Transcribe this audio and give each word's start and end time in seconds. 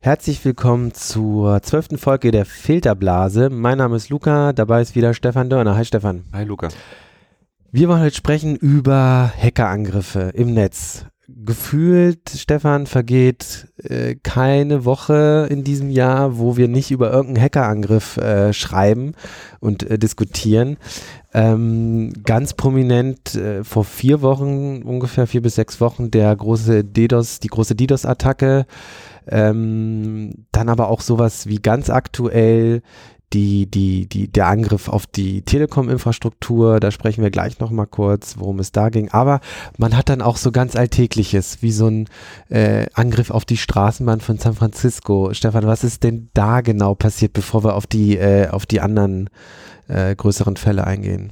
Herzlich 0.00 0.44
willkommen 0.44 0.94
zur 0.94 1.60
zwölften 1.62 1.98
Folge 1.98 2.30
der 2.30 2.46
Filterblase. 2.46 3.50
Mein 3.50 3.78
Name 3.78 3.96
ist 3.96 4.08
Luca, 4.08 4.52
dabei 4.52 4.80
ist 4.80 4.94
wieder 4.94 5.12
Stefan 5.12 5.50
Dörner. 5.50 5.76
Hi 5.76 5.84
Stefan. 5.84 6.24
Hi 6.32 6.44
Luca. 6.44 6.68
Wir 7.70 7.90
wollen 7.90 8.00
heute 8.00 8.16
sprechen 8.16 8.56
über 8.56 9.30
Hackerangriffe 9.36 10.30
im 10.32 10.54
Netz. 10.54 11.04
Gefühlt, 11.28 12.30
Stefan, 12.30 12.86
vergeht 12.86 13.68
äh, 13.82 14.14
keine 14.14 14.86
Woche 14.86 15.46
in 15.50 15.64
diesem 15.64 15.90
Jahr, 15.90 16.38
wo 16.38 16.56
wir 16.56 16.66
nicht 16.66 16.90
über 16.90 17.12
irgendeinen 17.12 17.44
Hackerangriff 17.44 18.16
äh, 18.16 18.54
schreiben 18.54 19.12
und 19.60 19.82
äh, 19.82 19.98
diskutieren. 19.98 20.78
Ähm, 21.34 22.14
ganz 22.24 22.54
prominent 22.54 23.34
äh, 23.34 23.62
vor 23.64 23.84
vier 23.84 24.22
Wochen, 24.22 24.80
ungefähr 24.82 25.26
vier 25.26 25.42
bis 25.42 25.56
sechs 25.56 25.78
Wochen, 25.82 26.10
der 26.10 26.34
große 26.34 26.84
DDoS, 26.84 27.40
die 27.40 27.48
große 27.48 27.74
DDoS-Attacke. 27.74 28.64
Ähm, 29.26 30.46
dann 30.52 30.70
aber 30.70 30.88
auch 30.88 31.02
sowas 31.02 31.46
wie 31.46 31.58
ganz 31.58 31.90
aktuell 31.90 32.80
die, 33.32 33.66
die, 33.70 34.08
die, 34.08 34.28
der 34.28 34.46
Angriff 34.46 34.88
auf 34.88 35.06
die 35.06 35.42
Telekom-Infrastruktur, 35.42 36.80
da 36.80 36.90
sprechen 36.90 37.22
wir 37.22 37.30
gleich 37.30 37.58
nochmal 37.58 37.86
kurz, 37.86 38.36
worum 38.38 38.58
es 38.58 38.72
da 38.72 38.88
ging. 38.88 39.10
Aber 39.10 39.40
man 39.76 39.96
hat 39.96 40.08
dann 40.08 40.22
auch 40.22 40.36
so 40.36 40.50
ganz 40.50 40.76
Alltägliches, 40.76 41.62
wie 41.62 41.72
so 41.72 41.88
ein 41.88 42.08
äh, 42.48 42.86
Angriff 42.94 43.30
auf 43.30 43.44
die 43.44 43.56
Straßenbahn 43.56 44.20
von 44.20 44.38
San 44.38 44.54
Francisco. 44.54 45.34
Stefan, 45.34 45.66
was 45.66 45.84
ist 45.84 46.04
denn 46.04 46.30
da 46.34 46.62
genau 46.62 46.94
passiert, 46.94 47.32
bevor 47.32 47.64
wir 47.64 47.74
auf 47.74 47.86
die, 47.86 48.16
äh, 48.16 48.48
auf 48.48 48.66
die 48.66 48.80
anderen 48.80 49.28
äh, 49.88 50.14
größeren 50.14 50.56
Fälle 50.56 50.86
eingehen? 50.86 51.30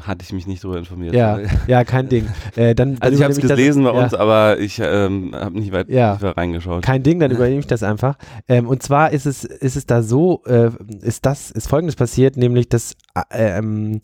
Hatte 0.00 0.24
ich 0.24 0.32
mich 0.32 0.46
nicht 0.46 0.62
darüber 0.64 0.78
informiert. 0.78 1.14
Ja, 1.14 1.38
ja, 1.66 1.84
kein 1.84 2.08
Ding. 2.08 2.28
Äh, 2.56 2.74
dann, 2.74 2.96
also 3.00 3.16
ich 3.16 3.22
habe 3.22 3.32
es 3.32 3.38
gelesen 3.38 3.84
das, 3.84 3.92
bei 3.92 4.02
uns, 4.02 4.12
ja. 4.12 4.18
aber 4.18 4.58
ich 4.58 4.80
ähm, 4.82 5.34
habe 5.34 5.58
nicht 5.58 5.72
weit 5.72 5.90
ja. 5.90 6.14
reingeschaut. 6.14 6.82
Kein 6.82 7.02
Ding, 7.02 7.20
dann 7.20 7.30
übernehme 7.32 7.60
ich 7.60 7.66
das 7.66 7.82
einfach. 7.82 8.16
Ähm, 8.48 8.66
und 8.66 8.82
zwar 8.82 9.10
ist 9.10 9.26
es, 9.26 9.44
ist 9.44 9.76
es 9.76 9.84
da 9.84 10.02
so, 10.02 10.42
äh, 10.46 10.70
ist 11.02 11.26
das, 11.26 11.50
ist 11.50 11.68
folgendes 11.68 11.96
passiert, 11.96 12.36
nämlich 12.38 12.68
dass 12.68 12.94
äh, 13.30 13.58
ähm, 13.58 14.00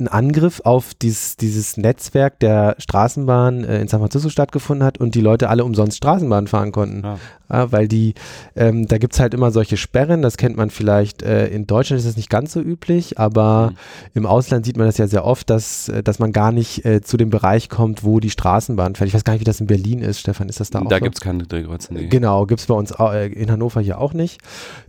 ein 0.00 0.08
Angriff 0.08 0.60
auf 0.64 0.94
dieses, 0.94 1.36
dieses 1.36 1.76
Netzwerk 1.76 2.38
der 2.40 2.76
Straßenbahn 2.78 3.64
äh, 3.64 3.80
in 3.80 3.88
San 3.88 4.00
Francisco 4.00 4.28
stattgefunden 4.28 4.84
hat 4.84 4.98
und 4.98 5.14
die 5.14 5.20
Leute 5.20 5.48
alle 5.48 5.64
umsonst 5.64 5.96
Straßenbahn 5.96 6.46
fahren 6.46 6.72
konnten. 6.72 7.02
Ja. 7.04 7.18
Ja, 7.50 7.72
weil 7.72 7.88
die, 7.88 8.14
ähm, 8.56 8.86
da 8.86 8.98
gibt 8.98 9.14
es 9.14 9.20
halt 9.20 9.32
immer 9.32 9.50
solche 9.50 9.78
Sperren, 9.78 10.20
das 10.20 10.36
kennt 10.36 10.56
man 10.56 10.68
vielleicht, 10.68 11.22
äh, 11.22 11.46
in 11.48 11.66
Deutschland 11.66 11.98
ist 11.98 12.06
das 12.06 12.16
nicht 12.16 12.28
ganz 12.28 12.52
so 12.52 12.60
üblich, 12.60 13.18
aber 13.18 13.70
mhm. 13.70 13.76
im 14.14 14.26
Ausland 14.26 14.66
sieht 14.66 14.76
man 14.76 14.86
das 14.86 14.98
ja 14.98 15.06
sehr 15.06 15.24
oft, 15.24 15.48
dass, 15.48 15.88
äh, 15.88 16.02
dass 16.02 16.18
man 16.18 16.32
gar 16.32 16.52
nicht 16.52 16.84
äh, 16.84 17.00
zu 17.00 17.16
dem 17.16 17.30
Bereich 17.30 17.70
kommt, 17.70 18.04
wo 18.04 18.20
die 18.20 18.30
Straßenbahn 18.30 18.96
fährt. 18.96 19.08
Ich 19.08 19.14
weiß 19.14 19.24
gar 19.24 19.32
nicht, 19.32 19.40
wie 19.40 19.44
das 19.44 19.60
in 19.60 19.66
Berlin 19.66 20.02
ist, 20.02 20.20
Stefan, 20.20 20.50
ist 20.50 20.60
das 20.60 20.68
da 20.70 20.80
auch 20.80 20.88
Da 20.88 20.98
gibt 20.98 21.14
es 21.14 21.20
keine 21.22 21.44
Drehkreuze. 21.44 21.94
Nee. 21.94 22.08
Genau, 22.08 22.44
gibt 22.44 22.60
es 22.60 22.66
bei 22.66 22.74
uns 22.74 22.92
äh, 22.98 23.32
in 23.32 23.50
Hannover 23.50 23.80
hier 23.80 23.98
auch 23.98 24.12
nicht. 24.12 24.42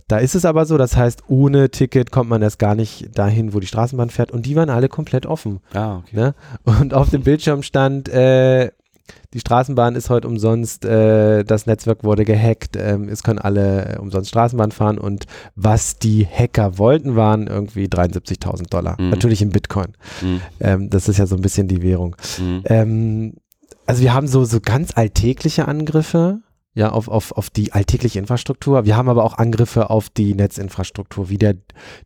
Da 0.06 0.18
ist 0.18 0.34
es 0.34 0.44
aber 0.44 0.66
so, 0.66 0.76
das 0.76 0.96
heißt, 0.96 1.22
ohne 1.28 1.70
Ticket 1.70 2.10
kommt 2.10 2.28
man 2.28 2.42
erst 2.42 2.58
gar 2.58 2.74
nicht 2.74 3.16
dahin, 3.16 3.54
wo 3.54 3.60
die 3.60 3.68
Straßenbahn 3.68 4.10
fährt 4.10 4.32
und 4.32 4.44
die 4.44 4.56
waren 4.56 4.68
alle 4.68 4.88
komplett 5.00 5.24
offen. 5.24 5.60
Ah, 5.72 5.96
okay. 5.96 6.14
Ne? 6.14 6.34
Und 6.64 6.92
auf 6.92 7.08
dem 7.08 7.22
Bildschirm 7.22 7.62
stand, 7.62 8.10
äh, 8.10 8.70
die 9.32 9.40
Straßenbahn 9.40 9.96
ist 9.96 10.10
heute 10.10 10.28
umsonst, 10.28 10.84
äh, 10.84 11.42
das 11.42 11.66
Netzwerk 11.66 12.04
wurde 12.04 12.24
gehackt, 12.26 12.76
ähm, 12.76 13.08
es 13.08 13.22
können 13.22 13.38
alle 13.38 13.96
äh, 13.96 13.98
umsonst 13.98 14.28
Straßenbahn 14.28 14.72
fahren 14.72 14.98
und 14.98 15.24
was 15.56 15.98
die 15.98 16.26
Hacker 16.26 16.76
wollten, 16.78 17.16
waren 17.16 17.46
irgendwie 17.46 17.86
73.000 17.86 18.68
Dollar. 18.68 19.00
Mhm. 19.00 19.08
Natürlich 19.08 19.40
in 19.40 19.50
Bitcoin. 19.50 19.96
Mhm. 20.20 20.40
Ähm, 20.60 20.90
das 20.90 21.08
ist 21.08 21.18
ja 21.18 21.26
so 21.26 21.34
ein 21.34 21.42
bisschen 21.42 21.66
die 21.66 21.82
Währung. 21.82 22.14
Mhm. 22.38 22.62
Ähm, 22.66 23.34
also 23.86 24.02
wir 24.02 24.12
haben 24.12 24.26
so, 24.26 24.44
so 24.44 24.60
ganz 24.60 24.96
alltägliche 24.96 25.66
Angriffe, 25.66 26.40
ja, 26.80 26.92
auf, 26.92 27.08
auf, 27.08 27.32
auf 27.32 27.50
die 27.50 27.74
alltägliche 27.74 28.18
Infrastruktur. 28.18 28.86
Wir 28.86 28.96
haben 28.96 29.10
aber 29.10 29.22
auch 29.22 29.36
Angriffe 29.36 29.90
auf 29.90 30.08
die 30.08 30.34
Netzinfrastruktur, 30.34 31.28
wie 31.28 31.36
der, 31.36 31.56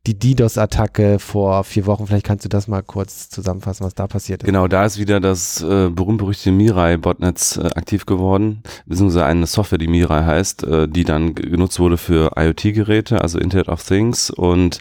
die 0.04 0.18
DDoS-Attacke 0.18 1.20
vor 1.20 1.62
vier 1.62 1.86
Wochen. 1.86 2.08
Vielleicht 2.08 2.26
kannst 2.26 2.44
du 2.44 2.48
das 2.48 2.66
mal 2.66 2.82
kurz 2.82 3.30
zusammenfassen, 3.30 3.86
was 3.86 3.94
da 3.94 4.08
passiert 4.08 4.42
ist. 4.42 4.46
Genau, 4.46 4.66
da 4.66 4.84
ist 4.84 4.98
wieder 4.98 5.20
das 5.20 5.62
äh, 5.62 5.90
berühmt-berüchtigte 5.90 6.50
Mirai-Botnetz 6.50 7.56
äh, 7.56 7.66
aktiv 7.76 8.04
geworden, 8.04 8.64
beziehungsweise 8.84 9.24
eine 9.24 9.46
Software, 9.46 9.78
die 9.78 9.86
Mirai 9.86 10.24
heißt, 10.24 10.64
äh, 10.64 10.88
die 10.88 11.04
dann 11.04 11.36
genutzt 11.36 11.78
wurde 11.78 11.96
für 11.96 12.32
IoT-Geräte, 12.36 13.20
also 13.20 13.38
Internet 13.38 13.68
of 13.68 13.80
Things 13.84 14.28
und 14.28 14.80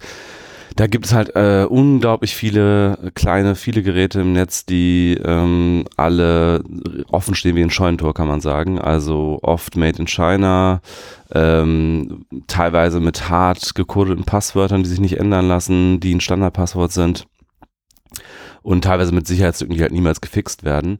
da 0.75 0.87
gibt 0.87 1.05
es 1.05 1.13
halt 1.13 1.35
äh, 1.35 1.65
unglaublich 1.69 2.35
viele 2.35 3.11
kleine, 3.15 3.55
viele 3.55 3.83
Geräte 3.83 4.21
im 4.21 4.33
Netz, 4.33 4.65
die 4.65 5.19
ähm, 5.23 5.85
alle 5.97 6.63
offen 7.09 7.35
stehen 7.35 7.55
wie 7.55 7.63
ein 7.63 7.69
Scheunentor, 7.69 8.13
kann 8.13 8.27
man 8.27 8.41
sagen. 8.41 8.79
Also 8.79 9.39
oft 9.41 9.75
made 9.75 9.99
in 9.99 10.07
China, 10.07 10.81
ähm, 11.31 12.25
teilweise 12.47 12.99
mit 12.99 13.29
hart 13.29 13.75
gekodeten 13.75 14.23
Passwörtern, 14.23 14.83
die 14.83 14.89
sich 14.89 14.99
nicht 14.99 15.17
ändern 15.17 15.47
lassen, 15.47 15.99
die 15.99 16.13
ein 16.13 16.21
Standardpasswort 16.21 16.91
sind 16.91 17.25
und 18.63 18.83
teilweise 18.83 19.13
mit 19.13 19.27
Sicherheitslücken, 19.27 19.75
die 19.75 19.81
halt 19.81 19.91
niemals 19.91 20.21
gefixt 20.21 20.63
werden. 20.63 20.97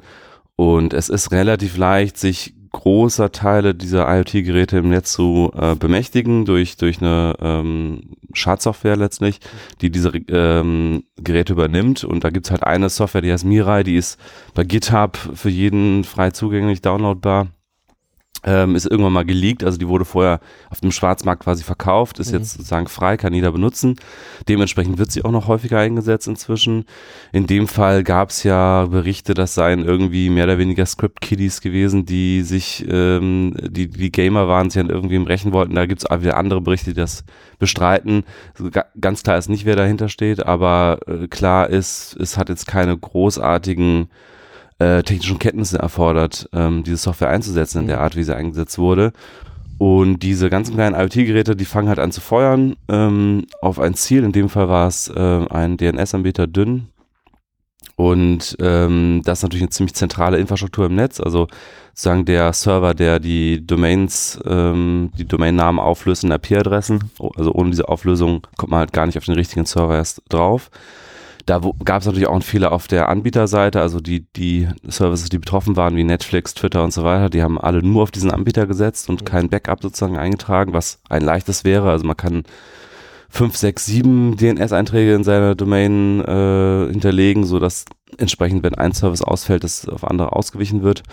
Und 0.55 0.94
es 0.94 1.09
ist 1.09 1.31
relativ 1.31 1.78
leicht, 1.78 2.17
sich 2.17 2.53
großer 2.73 3.31
Teile 3.31 3.73
dieser 3.73 4.13
IoT-Geräte 4.13 4.78
im 4.78 4.89
Netz 4.89 5.13
zu 5.13 5.51
äh, 5.56 5.75
bemächtigen 5.75 6.44
durch, 6.44 6.75
durch 6.75 7.01
eine 7.01 7.35
ähm, 7.39 8.16
Schadsoftware 8.34 8.97
letztlich, 8.97 9.39
die 9.79 9.89
diese 9.89 10.09
ähm, 10.09 11.03
Geräte 11.16 11.53
übernimmt. 11.53 12.03
Und 12.03 12.25
da 12.25 12.29
gibt's 12.29 12.51
halt 12.51 12.63
eine 12.63 12.89
Software, 12.89 13.22
die 13.22 13.31
heißt 13.31 13.45
Mirai, 13.45 13.84
die 13.84 13.95
ist 13.95 14.19
bei 14.53 14.63
GitHub 14.66 15.17
für 15.17 15.50
jeden 15.50 16.03
frei 16.03 16.31
zugänglich 16.31 16.81
downloadbar 16.81 17.47
ähm, 18.43 18.75
ist 18.75 18.85
irgendwann 18.85 19.13
mal 19.13 19.25
geleakt, 19.25 19.63
also 19.63 19.77
die 19.77 19.87
wurde 19.87 20.05
vorher 20.05 20.39
auf 20.69 20.81
dem 20.81 20.91
Schwarzmarkt 20.91 21.43
quasi 21.43 21.63
verkauft, 21.63 22.19
ist 22.19 22.31
mhm. 22.31 22.39
jetzt 22.39 22.53
sozusagen 22.53 22.87
frei, 22.87 23.17
kann 23.17 23.33
jeder 23.33 23.51
benutzen. 23.51 23.95
Dementsprechend 24.47 24.97
wird 24.97 25.11
sie 25.11 25.23
auch 25.23 25.31
noch 25.31 25.47
häufiger 25.47 25.79
eingesetzt 25.79 26.27
inzwischen. 26.27 26.85
In 27.31 27.47
dem 27.47 27.67
Fall 27.67 28.03
gab 28.03 28.29
es 28.29 28.43
ja 28.43 28.85
Berichte, 28.85 29.33
das 29.33 29.53
seien 29.53 29.83
irgendwie 29.83 30.29
mehr 30.29 30.45
oder 30.45 30.57
weniger 30.57 30.85
Script-Kiddies 30.85 31.61
gewesen, 31.61 32.05
die 32.05 32.41
sich, 32.41 32.85
ähm, 32.89 33.55
die, 33.61 33.89
die 33.89 34.11
Gamer 34.11 34.47
waren, 34.47 34.69
sie 34.69 34.79
dann 34.79 34.89
irgendwie 34.89 35.15
im 35.15 35.23
Rächen 35.23 35.53
wollten. 35.53 35.75
Da 35.75 35.85
gibt 35.85 36.03
es 36.03 36.21
wieder 36.21 36.37
andere 36.37 36.61
Berichte, 36.61 36.91
die 36.91 36.99
das 36.99 37.23
bestreiten. 37.59 38.23
Also 38.57 38.69
ganz 38.99 39.23
klar 39.23 39.37
ist 39.37 39.49
nicht, 39.49 39.65
wer 39.65 39.75
dahinter 39.75 40.09
steht, 40.09 40.45
aber 40.45 40.99
äh, 41.07 41.27
klar 41.27 41.69
ist, 41.69 42.15
es 42.19 42.37
hat 42.37 42.49
jetzt 42.49 42.67
keine 42.67 42.97
großartigen 42.97 44.09
äh, 44.79 45.03
technischen 45.03 45.39
Kenntnisse 45.39 45.79
erfordert, 45.79 46.50
ähm, 46.53 46.84
diese 46.84 46.97
Software 46.97 47.29
einzusetzen 47.29 47.81
in 47.81 47.88
der 47.88 47.97
mhm. 47.97 48.03
Art, 48.03 48.16
wie 48.16 48.23
sie 48.23 48.35
eingesetzt 48.35 48.78
wurde. 48.78 49.13
Und 49.78 50.19
diese 50.19 50.50
ganzen 50.50 50.75
kleinen 50.75 50.95
IoT-Geräte, 50.95 51.56
die 51.56 51.66
fangen 51.66 51.89
halt 51.89 52.00
an 52.00 52.11
zu 52.11 52.22
feuern 52.22 52.75
ähm, 52.88 53.45
auf 53.61 53.79
ein 53.79 53.95
Ziel. 53.95 54.23
In 54.23 54.31
dem 54.31 54.50
Fall 54.50 54.69
war 54.69 54.88
es 54.88 55.09
äh, 55.09 55.45
ein 55.50 55.78
DNS-Anbieter 55.78 56.47
dünn. 56.47 56.88
Und 57.95 58.56
ähm, 58.59 59.22
das 59.23 59.39
ist 59.39 59.44
natürlich 59.44 59.63
eine 59.63 59.69
ziemlich 59.69 59.94
zentrale 59.94 60.38
Infrastruktur 60.38 60.88
im 60.88 60.95
Netz. 60.95 61.19
Also 61.19 61.47
sozusagen 61.94 62.25
der 62.25 62.53
Server, 62.53 62.94
der 62.94 63.19
die 63.19 63.66
Domains, 63.66 64.40
ähm, 64.45 65.11
die 65.17 65.25
Domainnamen 65.25 65.79
auflöst 65.79 66.23
in 66.23 66.31
IP-Adressen. 66.31 67.11
Also 67.35 67.51
ohne 67.53 67.69
diese 67.69 67.90
Auflösung 67.90 68.47
kommt 68.57 68.72
man 68.72 68.79
halt 68.79 68.94
gar 68.94 69.05
nicht 69.05 69.17
auf 69.17 69.25
den 69.25 69.35
richtigen 69.35 69.66
Server 69.66 69.95
erst 69.95 70.22
drauf. 70.29 70.72
Da 71.45 71.59
gab 71.83 72.01
es 72.01 72.05
natürlich 72.05 72.27
auch 72.27 72.33
einen 72.33 72.41
Fehler 72.41 72.71
auf 72.71 72.87
der 72.87 73.09
Anbieterseite, 73.09 73.81
also 73.81 73.99
die, 73.99 74.25
die 74.35 74.69
Services, 74.87 75.28
die 75.28 75.40
betroffen 75.40 75.75
waren, 75.75 75.95
wie 75.95 76.03
Netflix, 76.05 76.53
Twitter 76.53 76.84
und 76.84 76.93
so 76.93 77.03
weiter, 77.03 77.29
die 77.29 77.43
haben 77.43 77.59
alle 77.59 77.84
nur 77.84 78.03
auf 78.03 78.11
diesen 78.11 78.31
Anbieter 78.31 78.66
gesetzt 78.66 79.09
und 79.09 79.25
kein 79.25 79.49
Backup 79.49 79.81
sozusagen 79.81 80.17
eingetragen, 80.17 80.73
was 80.73 81.01
ein 81.09 81.22
leichtes 81.22 81.66
wäre. 81.66 81.90
Also 81.90 82.05
man 82.05 82.16
kann 82.16 82.43
fünf, 83.29 83.57
sechs, 83.57 83.85
sieben 83.85 84.37
DNS-Einträge 84.37 85.16
in 85.16 85.23
seiner 85.23 85.55
Domain 85.55 86.22
äh, 86.22 86.91
hinterlegen, 86.91 87.43
so 87.43 87.59
dass 87.59 87.85
entsprechend, 88.17 88.63
wenn 88.63 88.75
ein 88.75 88.93
Service 88.93 89.22
ausfällt, 89.22 89.63
das 89.63 89.87
auf 89.89 90.07
andere 90.07 90.34
ausgewichen 90.34 90.84
wird. 90.84 91.03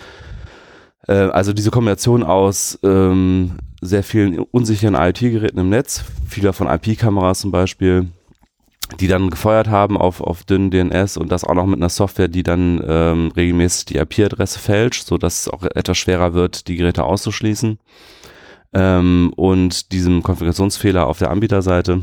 Äh, 1.07 1.13
also 1.13 1.51
diese 1.51 1.71
Kombination 1.71 2.23
aus 2.23 2.79
ähm, 2.83 3.57
sehr 3.81 4.03
vielen 4.03 4.39
unsicheren 4.39 4.95
IoT-Geräten 4.95 5.59
im 5.59 5.69
Netz, 5.69 6.03
vieler 6.27 6.53
von 6.53 6.67
IP-Kameras 6.67 7.39
zum 7.39 7.51
Beispiel, 7.51 8.07
die 8.99 9.07
dann 9.07 9.29
gefeuert 9.29 9.69
haben 9.69 9.97
auf, 9.97 10.21
auf 10.21 10.43
dünnen 10.43 10.71
DNS 10.71 11.17
und 11.17 11.31
das 11.31 11.43
auch 11.43 11.53
noch 11.53 11.65
mit 11.65 11.79
einer 11.79 11.89
Software, 11.89 12.27
die 12.27 12.43
dann 12.43 12.83
ähm, 12.85 13.31
regelmäßig 13.35 13.85
die 13.85 13.97
IP-Adresse 13.97 14.59
fälscht, 14.59 15.05
so 15.05 15.17
dass 15.17 15.41
es 15.41 15.47
auch 15.47 15.63
etwas 15.63 15.97
schwerer 15.97 16.33
wird, 16.33 16.67
die 16.67 16.75
Geräte 16.75 17.03
auszuschließen. 17.03 17.79
Ähm, 18.73 19.33
und 19.35 19.91
diesem 19.91 20.23
Konfigurationsfehler 20.23 21.07
auf 21.07 21.19
der 21.19 21.31
Anbieterseite 21.31 22.01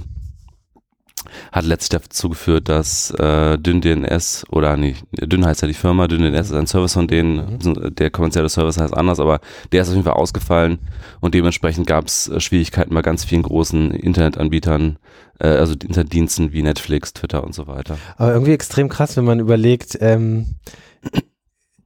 hat 1.53 1.65
letztlich 1.65 2.00
dazu 2.00 2.29
geführt, 2.29 2.69
dass 2.69 3.11
äh, 3.12 3.59
DynDNS 3.59 4.47
oder 4.50 4.76
nee, 4.76 4.97
Dyn 5.12 5.44
heißt 5.44 5.62
ja 5.62 5.69
die 5.69 5.75
Firma, 5.75 6.09
DynDNS 6.09 6.50
ist 6.50 6.56
ein 6.56 6.67
Service 6.67 6.94
von 6.94 7.09
denen, 7.09 7.59
mhm. 7.62 7.94
der 7.94 8.11
kommerzielle 8.11 8.49
Service 8.49 8.79
heißt 8.79 8.94
anders, 8.94 9.20
aber 9.20 9.41
der 9.73 9.82
ist 9.82 9.88
auf 9.88 9.94
jeden 9.94 10.05
Fall 10.05 10.15
ausgefallen 10.15 10.79
und 11.20 11.35
dementsprechend 11.35 11.87
gab 11.87 12.06
es 12.06 12.29
äh, 12.29 12.41
Schwierigkeiten 12.41 12.94
bei 12.94 13.03
ganz 13.03 13.25
vielen 13.25 13.43
großen 13.43 13.91
Internetanbietern, 13.93 14.99
äh, 15.41 15.49
also 15.49 15.73
Internetdiensten 15.73 16.53
wie 16.53 16.62
Netflix, 16.62 17.12
Twitter 17.12 17.44
und 17.44 17.55
so 17.55 17.67
weiter. 17.67 17.99
Aber 18.17 18.32
irgendwie 18.32 18.53
extrem 18.53 18.88
krass, 18.88 19.17
wenn 19.17 19.25
man 19.25 19.41
überlegt, 19.41 19.99
ähm, 20.00 20.55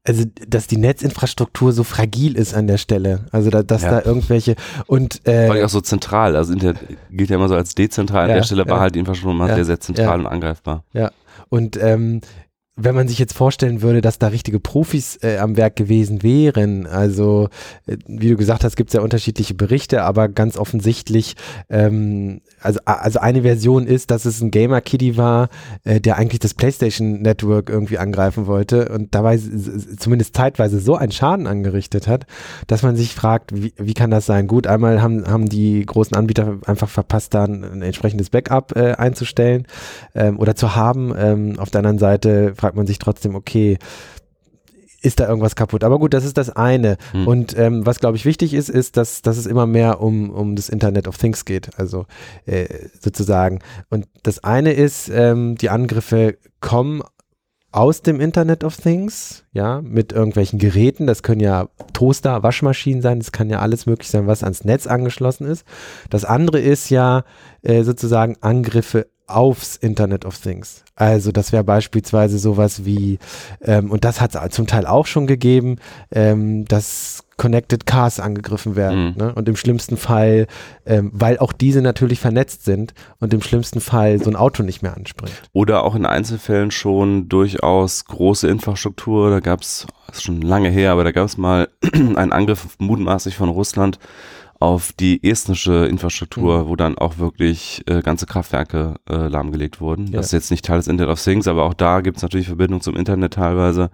also 0.05 0.25
dass 0.49 0.67
die 0.67 0.79
Netzinfrastruktur 0.79 1.73
so 1.73 1.85
fragil 1.85 2.37
ist 2.37 2.55
an 2.55 2.67
der 2.67 2.79
Stelle. 2.79 3.27
Also 3.31 3.51
da, 3.51 3.63
dass 3.63 3.83
ja. 3.83 4.01
da 4.01 4.03
irgendwelche 4.05 4.57
und 4.87 5.27
äh, 5.27 5.47
Vor 5.47 5.55
allem 5.55 5.65
auch 5.65 5.71
so 5.71 5.81
zentral. 5.81 6.35
Also 6.35 6.53
Internet 6.53 6.79
gilt 7.11 7.31
ja 7.31 7.37
immer 7.37 7.49
so 7.49 7.55
als 7.55 7.75
dezentral. 7.75 8.25
An 8.25 8.31
ja, 8.31 8.37
der 8.37 8.43
Stelle 8.43 8.69
war 8.69 8.81
halt 8.81 8.95
die 8.95 8.99
Infrastruktur 8.99 9.33
immer 9.33 9.55
sehr, 9.55 9.65
sehr 9.65 9.81
zentral 9.81 10.21
und 10.21 10.27
angreifbar. 10.27 10.85
Ja. 10.93 11.13
Und 11.49 11.77
ähm, 11.81 12.21
wenn 12.75 12.95
man 12.95 13.07
sich 13.07 13.19
jetzt 13.19 13.35
vorstellen 13.35 13.83
würde, 13.83 14.01
dass 14.01 14.19
da 14.19 14.29
richtige 14.29 14.59
Profis 14.59 15.19
äh, 15.23 15.37
am 15.37 15.59
Werk 15.59 15.77
gewesen 15.77 16.23
wären, 16.23 16.87
also 16.87 17.51
äh, 17.87 17.99
wie 18.07 18.31
du 18.31 18.37
gesagt 18.39 18.65
hast, 18.65 18.77
gibt 18.77 18.89
es 18.89 18.95
ja 18.95 19.03
unterschiedliche 19.03 19.53
Berichte, 19.53 20.03
aber 20.05 20.31
ganz 20.31 20.57
offensichtlich, 20.57 21.37
ähm, 21.69 22.41
also, 22.63 22.81
also 22.87 23.19
eine 23.19 23.43
Version 23.43 23.87
ist, 23.87 24.11
dass 24.11 24.25
es 24.25 24.41
ein 24.41 24.51
Gamer-Kitty 24.51 25.19
war, 25.19 25.51
äh, 25.85 26.01
der 26.01 26.17
eigentlich 26.17 26.39
das 26.39 26.55
PlayStation 26.55 27.21
Network 27.21 27.69
irgendwie 27.69 27.99
angreifen 27.99 28.47
wollte 28.47 28.89
und 28.89 29.15
dabei 29.15 29.39
zumindest 29.99 30.35
zeitweise 30.35 30.81
so 30.81 30.97
einen 30.97 31.13
Schaden 31.13 31.47
angerichtet 31.47 32.09
hat, 32.09 32.25
dass 32.69 32.83
man 32.83 32.97
sich 32.97 33.15
fragt, 33.15 33.55
wie, 33.55 33.75
wie 33.77 33.95
kann 33.95 34.11
das 34.11 34.25
sein? 34.25 34.47
Gut, 34.47 34.67
einmal 34.67 35.03
haben, 35.03 35.27
haben 35.27 35.51
die 35.51 35.85
großen 35.85 36.17
Anbieter 36.17 36.57
einfach 36.65 36.89
verpasst, 36.89 37.35
da 37.35 37.45
ein, 37.45 37.65
ein 37.65 37.83
entsprechendes 37.83 38.31
Backup 38.31 38.75
äh, 38.77 38.93
einzustellen 38.93 39.67
ähm, 40.15 40.39
oder 40.39 40.57
zu 40.57 40.75
haben. 40.75 41.13
Ähm, 41.19 41.59
auf 41.59 41.69
der 41.69 41.81
anderen 41.81 41.99
Seite 41.99 42.55
fragt 42.63 42.77
man 42.77 42.87
sich 42.87 42.99
trotzdem, 42.99 43.35
okay, 43.35 43.77
ist 45.01 45.19
da 45.19 45.29
irgendwas 45.29 45.57
kaputt. 45.57 45.83
Aber 45.83 45.99
gut, 45.99 46.15
das 46.15 46.25
ist 46.25 46.39
das 46.39 46.49
eine. 46.51 46.97
Hm. 47.11 47.27
Und 47.27 47.59
ähm, 47.59 47.85
was, 47.85 47.99
glaube 47.99 48.17
ich, 48.17 48.25
wichtig 48.25 48.55
ist, 48.55 48.69
ist, 48.69 48.97
dass, 48.97 49.21
dass 49.21 49.37
es 49.37 49.47
immer 49.47 49.67
mehr 49.67 50.01
um, 50.01 50.31
um 50.31 50.55
das 50.55 50.69
Internet 50.69 51.09
of 51.09 51.19
Things 51.19 51.45
geht. 51.45 51.77
Also 51.77 52.07
äh, 52.47 52.67
sozusagen. 53.01 53.59
Und 53.91 54.07
das 54.23 54.45
eine 54.45 54.75
ist, 54.75 55.11
ähm, 55.13 55.57
die 55.57 55.71
Angriffe 55.71 56.39
kommen 56.61 57.03
aus 57.73 58.03
dem 58.03 58.21
Internet 58.21 58.63
of 58.63 58.77
Things, 58.77 59.45
ja, 59.53 59.81
mit 59.83 60.13
irgendwelchen 60.13 60.61
Geräten. 60.61 61.09
Das 61.09 61.25
können 61.25 61.41
ja 61.41 61.69
Toaster, 61.95 62.45
Waschmaschinen 62.45 63.03
sein, 63.03 63.19
das 63.19 63.33
kann 63.33 63.51
ja 63.51 63.59
alles 63.59 63.87
möglich 63.87 64.09
sein, 64.09 64.29
was 64.29 64.45
ans 64.45 64.65
Netz 64.65 64.87
angeschlossen 64.87 65.47
ist. 65.47 65.65
Das 66.11 66.25
andere 66.25 66.61
ist 66.61 66.91
ja 66.91 67.25
äh, 67.63 67.83
sozusagen 67.83 68.37
Angriffe 68.41 69.09
aufs 69.35 69.77
Internet 69.77 70.25
of 70.25 70.39
Things. 70.39 70.85
Also 70.95 71.33
das 71.33 71.53
wäre 71.53 71.65
beispielsweise 71.65 72.39
sowas 72.39 72.85
wie, 72.85 73.19
ähm, 73.63 73.91
und 73.91 74.05
das 74.05 74.21
hat 74.21 74.35
es 74.35 74.55
zum 74.55 74.67
Teil 74.67 74.87
auch 74.87 75.07
schon 75.07 75.27
gegeben, 75.27 75.77
ähm, 76.11 76.65
dass 76.67 77.25
Connected 77.37 77.87
Cars 77.87 78.21
angegriffen 78.21 78.77
werden. 78.77 79.11
Mhm. 79.11 79.17
Ne? 79.17 79.35
Und 79.35 79.49
im 79.49 79.57
schlimmsten 79.57 79.97
Fall, 79.97 80.47
ähm, 80.87 81.11
weil 81.13 81.39
auch 81.39 81.53
diese 81.53 81.83
natürlich 81.83 82.21
vernetzt 82.21 82.65
sind 82.65 82.95
und 83.19 83.35
im 83.35 83.43
schlimmsten 83.43 83.81
Fall 83.81 84.23
so 84.23 84.31
ein 84.31 84.37
Auto 84.37 84.63
nicht 84.63 84.83
mehr 84.83 84.97
anspringt. 84.97 85.33
Oder 85.53 85.83
auch 85.83 85.95
in 85.95 86.07
Einzelfällen 86.07 86.71
schon 86.71 87.29
durchaus 87.29 88.05
große 88.05 88.47
Infrastruktur. 88.47 89.31
Da 89.31 89.41
gab 89.41 89.63
es, 89.63 89.87
schon 90.13 90.43
lange 90.43 90.69
her, 90.69 90.93
aber 90.93 91.05
da 91.05 91.11
gab 91.11 91.27
es 91.27 91.39
mal 91.39 91.69
einen 91.93 92.33
Angriff 92.33 92.77
mutmaßlich 92.79 93.35
von 93.35 93.49
Russland 93.49 93.99
auf 94.63 94.93
die 94.93 95.29
estnische 95.29 95.87
Infrastruktur, 95.87 96.63
mhm. 96.63 96.69
wo 96.69 96.77
dann 96.77 96.97
auch 96.97 97.19
wirklich 97.19 97.83
äh, 97.87 98.01
ganze 98.01 98.27
Kraftwerke 98.27 98.95
äh, 99.11 99.27
lahmgelegt 99.27 99.81
wurden. 99.81 100.07
Ja. 100.07 100.13
Das 100.19 100.27
ist 100.27 100.33
jetzt 100.33 100.51
nicht 100.53 100.65
Teil 100.65 100.79
des 100.79 100.87
Internet 100.87 101.13
of 101.13 101.23
Things, 101.23 101.49
aber 101.49 101.65
auch 101.65 101.75
da 101.75 102.01
gibt 102.01 102.19
es 102.19 102.23
natürlich 102.23 102.47
Verbindung 102.47 102.81
zum 102.81 102.97
Internet 102.97 103.35
teilweise. 103.35 103.91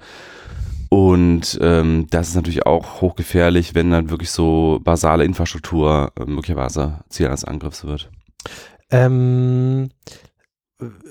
Und 0.91 1.59
ähm, 1.63 2.07
das 2.11 2.29
ist 2.29 2.35
natürlich 2.35 2.67
auch 2.67 3.01
hochgefährlich, 3.01 3.75
wenn 3.75 3.91
dann 3.91 4.11
wirklich 4.11 4.31
so 4.31 4.79
basale 4.85 5.25
Infrastruktur 5.25 6.13
äh, 6.19 6.25
möglicherweise 6.27 7.01
Ziel 7.09 7.29
eines 7.29 7.45
Angriffs 7.45 7.85
wird. 7.85 8.11
Ähm, 8.91 9.89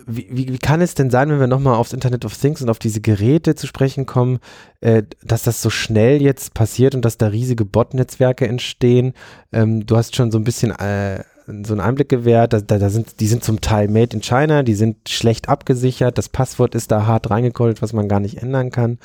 wie, 0.05 0.27
wie, 0.29 0.53
wie, 0.53 0.57
kann 0.57 0.79
es 0.79 0.95
denn 0.95 1.09
sein, 1.09 1.29
wenn 1.29 1.39
wir 1.39 1.47
nochmal 1.47 1.75
aufs 1.75 1.91
Internet 1.91 2.23
of 2.23 2.37
Things 2.37 2.61
und 2.61 2.69
auf 2.69 2.79
diese 2.79 3.01
Geräte 3.01 3.55
zu 3.55 3.67
sprechen 3.67 4.05
kommen, 4.05 4.39
äh, 4.79 5.03
dass 5.23 5.43
das 5.43 5.61
so 5.61 5.69
schnell 5.69 6.21
jetzt 6.21 6.53
passiert 6.53 6.95
und 6.95 7.03
dass 7.03 7.17
da 7.17 7.27
riesige 7.27 7.65
Bot-Netzwerke 7.65 8.47
entstehen? 8.47 9.13
Ähm, 9.51 9.85
du 9.85 9.97
hast 9.97 10.15
schon 10.15 10.31
so 10.31 10.37
ein 10.37 10.45
bisschen 10.45 10.71
äh, 10.71 11.23
so 11.47 11.73
einen 11.73 11.79
Einblick 11.79 12.09
gewährt. 12.09 12.51
Da, 12.53 12.59
da, 12.59 12.77
da, 12.77 12.89
sind, 12.89 13.21
die 13.21 13.27
sind 13.27 13.43
zum 13.43 13.61
Teil 13.61 13.87
made 13.87 14.15
in 14.15 14.21
China, 14.21 14.61
die 14.63 14.75
sind 14.75 15.09
schlecht 15.09 15.49
abgesichert. 15.49 16.17
Das 16.17 16.29
Passwort 16.29 16.73
ist 16.75 16.91
da 16.91 17.05
hart 17.05 17.29
reingekollt, 17.29 17.81
was 17.81 17.93
man 17.93 18.09
gar 18.09 18.19
nicht 18.19 18.41
ändern 18.41 18.69
kann. 18.69 18.99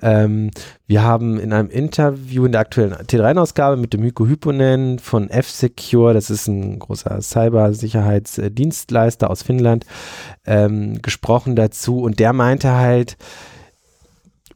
Ähm, 0.00 0.50
wir 0.86 1.02
haben 1.02 1.38
in 1.38 1.52
einem 1.52 1.68
Interview 1.70 2.46
in 2.46 2.52
der 2.52 2.62
aktuellen 2.62 2.94
T3-Ausgabe 2.94 3.76
mit 3.76 3.92
dem 3.92 4.02
Hyko 4.02 4.26
Hyponen 4.26 4.98
von 4.98 5.28
F-Secure, 5.30 6.14
das 6.14 6.30
ist 6.30 6.48
ein 6.48 6.78
großer 6.78 7.20
Cybersicherheitsdienstleister 7.20 9.28
aus 9.30 9.42
Finnland, 9.42 9.84
ähm, 10.46 11.02
gesprochen 11.02 11.56
dazu 11.56 12.00
und 12.00 12.18
der 12.18 12.32
meinte 12.32 12.72
halt, 12.72 13.18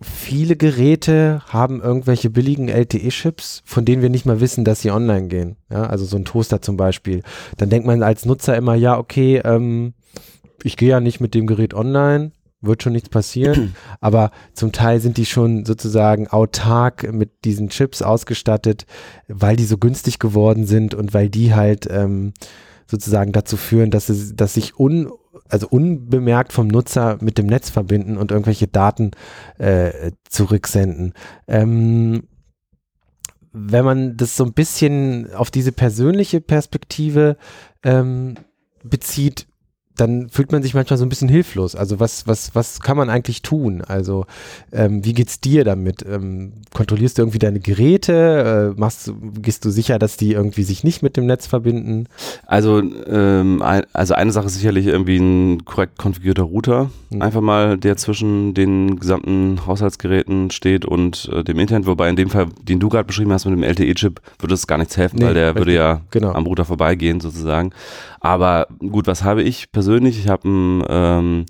viele 0.01 0.57
Geräte 0.57 1.43
haben 1.49 1.81
irgendwelche 1.81 2.31
billigen 2.31 2.69
LTE-Chips, 2.69 3.63
von 3.65 3.85
denen 3.85 4.03
wir 4.03 4.11
nicht 4.11 4.27
mal 4.27 4.41
wissen, 4.41 4.65
dass 4.65 4.83
sie 4.83 4.91
online 4.91 5.29
gehen. 5.29 5.57
Ja, 5.71 5.87
also 5.87 6.05
so 6.05 6.17
ein 6.17 6.25
Toaster 6.25 6.61
zum 6.61 6.77
Beispiel. 6.77 7.23
Dann 7.57 7.71
denkt 7.71 7.87
man 7.87 8.03
als 8.03 8.25
Nutzer 8.25 8.57
immer, 8.57 8.75
ja, 8.75 8.99
okay, 8.99 9.41
ähm, 9.45 9.95
ich 10.63 10.77
gehe 10.77 10.91
ja 10.91 11.01
nicht 11.01 11.21
mit 11.21 11.35
dem 11.35 11.47
Gerät 11.47 11.75
online, 11.75 12.33
wird 12.61 12.83
schon 12.83 12.93
nichts 12.93 13.09
passieren. 13.09 13.75
Aber 14.01 14.31
zum 14.53 14.73
Teil 14.73 15.01
sind 15.01 15.17
die 15.17 15.27
schon 15.27 15.65
sozusagen 15.65 16.29
autark 16.29 17.13
mit 17.13 17.45
diesen 17.45 17.69
Chips 17.69 18.03
ausgestattet, 18.03 18.87
weil 19.29 19.57
die 19.57 19.65
so 19.65 19.79
günstig 19.79 20.19
geworden 20.19 20.67
sind 20.67 20.95
und 20.95 21.15
weil 21.15 21.29
die 21.29 21.55
halt 21.55 21.89
ähm, 21.91 22.35
sozusagen 22.87 23.33
dazu 23.33 23.57
führen, 23.57 23.91
dass, 23.91 24.09
es, 24.09 24.37
dass 24.37 24.55
sich 24.55 24.79
un 24.79 25.11
also 25.49 25.69
unbemerkt 25.69 26.53
vom 26.53 26.69
Nutzer 26.69 27.19
mit 27.21 27.39
dem 27.39 27.47
Netz 27.47 27.71
verbinden 27.71 28.17
und 28.17 28.31
irgendwelche 28.31 28.69
Daten 28.69 29.13
äh, 29.59 30.13
zurücksenden. 30.29 31.15
Ähm, 31.47 32.25
wenn 33.53 33.85
man 33.85 34.17
das 34.17 34.37
so 34.37 34.45
ein 34.45 34.53
bisschen 34.53 35.33
auf 35.33 35.51
diese 35.51 35.73
persönliche 35.73 36.41
Perspektive 36.41 37.37
ähm, 37.83 38.35
bezieht, 38.85 39.47
dann 39.97 40.29
fühlt 40.29 40.53
man 40.53 40.63
sich 40.63 40.75
manchmal 40.75 40.99
so 40.99 41.05
ein 41.05 41.09
bisschen 41.09 41.29
hilflos. 41.29 41.75
Also 41.75 41.99
was, 41.99 42.27
was, 42.27 42.55
was 42.55 42.81
kann 42.81 42.97
man 42.97 43.11
eigentlich 43.11 43.43
tun? 43.43 43.83
Also 43.83 44.27
ähm, 44.73 45.05
wie 45.05 45.15
geht's 45.15 45.41
dir 45.41 45.65
damit? 45.65 46.05
Ähm, 46.09 46.53
kontrollierst 46.75 47.19
du 47.19 47.23
irgendwie 47.23 47.39
deine 47.39 47.61
Geräte? 47.61 48.75
Äh, 48.77 48.81
machst, 48.81 49.13
gehst 49.41 49.65
du 49.65 49.71
sicher, 49.71 49.99
dass 49.99 50.17
die 50.17 50.33
irgendwie 50.33 50.63
sich 50.63 50.85
nicht 50.85 51.03
mit 51.03 51.17
dem 51.17 51.27
Netz 51.27 51.47
verbinden? 51.47 52.09
Also, 52.47 52.81
ähm, 52.81 53.63
ein, 53.63 53.83
also 53.93 54.15
eine 54.15 54.33
Sache 54.33 54.47
ist 54.47 54.55
sicherlich 54.55 54.87
irgendwie 54.87 55.17
ein 55.17 55.65
korrekt 55.65 55.99
konfigurierter 55.99 56.43
Router. 56.43 56.91
Mhm. 57.11 57.23
Einfach 57.23 57.41
mal, 57.41 57.79
der 57.79 57.97
zwischen 57.97 58.55
den 58.55 58.99
gesamten 59.01 59.67
Haushaltsgeräten 59.67 60.51
steht 60.51 60.85
und 60.85 61.31
äh, 61.33 61.43
dem 61.43 61.59
Internet. 61.59 61.87
Wobei 61.87 62.09
in 62.09 62.17
dem 62.17 62.31
Fall, 62.31 62.49
den 62.63 62.81
du 62.81 62.89
gerade 62.89 63.05
beschrieben 63.05 63.33
hast 63.33 63.47
mit 63.47 63.55
dem 63.55 63.63
LTE-Chip, 63.63 64.21
würde 64.39 64.55
es 64.55 64.67
gar 64.67 64.79
nichts 64.79 64.97
helfen, 64.97 65.19
nee, 65.19 65.25
weil 65.25 65.35
der 65.35 65.55
würde 65.55 65.73
ja 65.73 66.01
genau. 66.11 66.33
am 66.33 66.47
Router 66.47 66.65
vorbeigehen 66.65 67.21
sozusagen. 67.21 67.73
Aber 68.27 68.67
gut, 68.81 69.07
was 69.07 69.23
habe 69.23 69.45
ich 69.45 69.71
persönlich? 69.71 70.19
Ich 70.19 70.29
habe 70.29 70.49
ein, 70.49 70.83
ähm, 70.89 71.47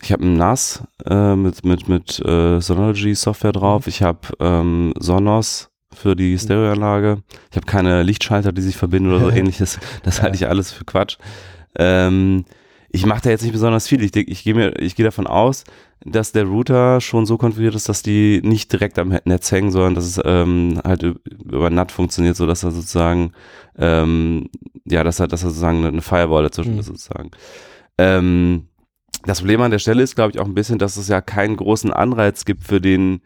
ich 0.00 0.12
habe 0.12 0.24
ein 0.24 0.38
NAS 0.38 0.82
äh, 1.04 1.36
mit 1.36 1.62
mit 1.62 1.90
mit 1.90 2.18
äh, 2.20 2.58
Synology 2.58 3.14
Software 3.14 3.52
drauf. 3.52 3.84
Mhm. 3.84 3.90
Ich 3.90 4.02
habe 4.02 4.20
ähm, 4.40 4.94
Sonos 4.98 5.68
für 5.92 6.16
die 6.16 6.32
mhm. 6.32 6.38
Stereoanlage. 6.38 7.22
Ich 7.50 7.56
habe 7.56 7.66
keine 7.66 8.02
Lichtschalter, 8.02 8.52
die 8.52 8.62
sich 8.62 8.78
verbinden 8.78 9.10
oder 9.10 9.26
so 9.26 9.30
ähnliches. 9.36 9.78
Das 10.04 10.22
halte 10.22 10.36
ich 10.36 10.48
alles 10.48 10.72
für 10.72 10.86
Quatsch. 10.86 11.18
Ähm, 11.78 12.46
ich 12.88 13.04
mache 13.04 13.20
da 13.20 13.28
jetzt 13.28 13.42
nicht 13.42 13.52
besonders 13.52 13.86
viel. 13.86 14.02
Ich, 14.02 14.16
ich 14.16 14.42
gehe 14.42 14.54
mir, 14.54 14.80
ich 14.80 14.96
gehe 14.96 15.04
davon 15.04 15.26
aus, 15.26 15.64
dass 16.08 16.32
der 16.32 16.44
Router 16.44 17.00
schon 17.00 17.26
so 17.26 17.36
konfiguriert 17.36 17.74
ist, 17.74 17.88
dass 17.88 18.02
die 18.02 18.40
nicht 18.44 18.72
direkt 18.72 18.98
am 18.98 19.18
Netz 19.24 19.50
hängen, 19.50 19.70
sondern 19.70 19.94
dass 19.94 20.04
es 20.04 20.20
ähm, 20.24 20.80
halt 20.84 21.02
über 21.02 21.68
NAT 21.68 21.90
funktioniert, 21.92 22.36
so 22.36 22.46
dass 22.46 22.62
er 22.62 22.70
sozusagen, 22.70 23.32
ähm, 23.76 24.48
ja, 24.84 25.02
dass 25.02 25.20
er, 25.20 25.26
dass 25.26 25.42
er 25.42 25.50
sozusagen 25.50 25.84
eine 25.84 26.02
Firewall 26.02 26.44
dazwischen 26.44 26.74
mhm. 26.74 26.80
ist 26.80 26.86
sozusagen. 26.86 27.30
Ähm, 27.98 28.68
das 29.24 29.40
Problem 29.40 29.60
an 29.62 29.72
der 29.72 29.80
Stelle 29.80 30.02
ist, 30.02 30.14
glaube 30.14 30.30
ich, 30.30 30.38
auch 30.38 30.46
ein 30.46 30.54
bisschen, 30.54 30.78
dass 30.78 30.96
es 30.96 31.08
ja 31.08 31.20
keinen 31.20 31.56
großen 31.56 31.92
Anreiz 31.92 32.44
gibt 32.44 32.62
für 32.62 32.80
den, 32.80 33.20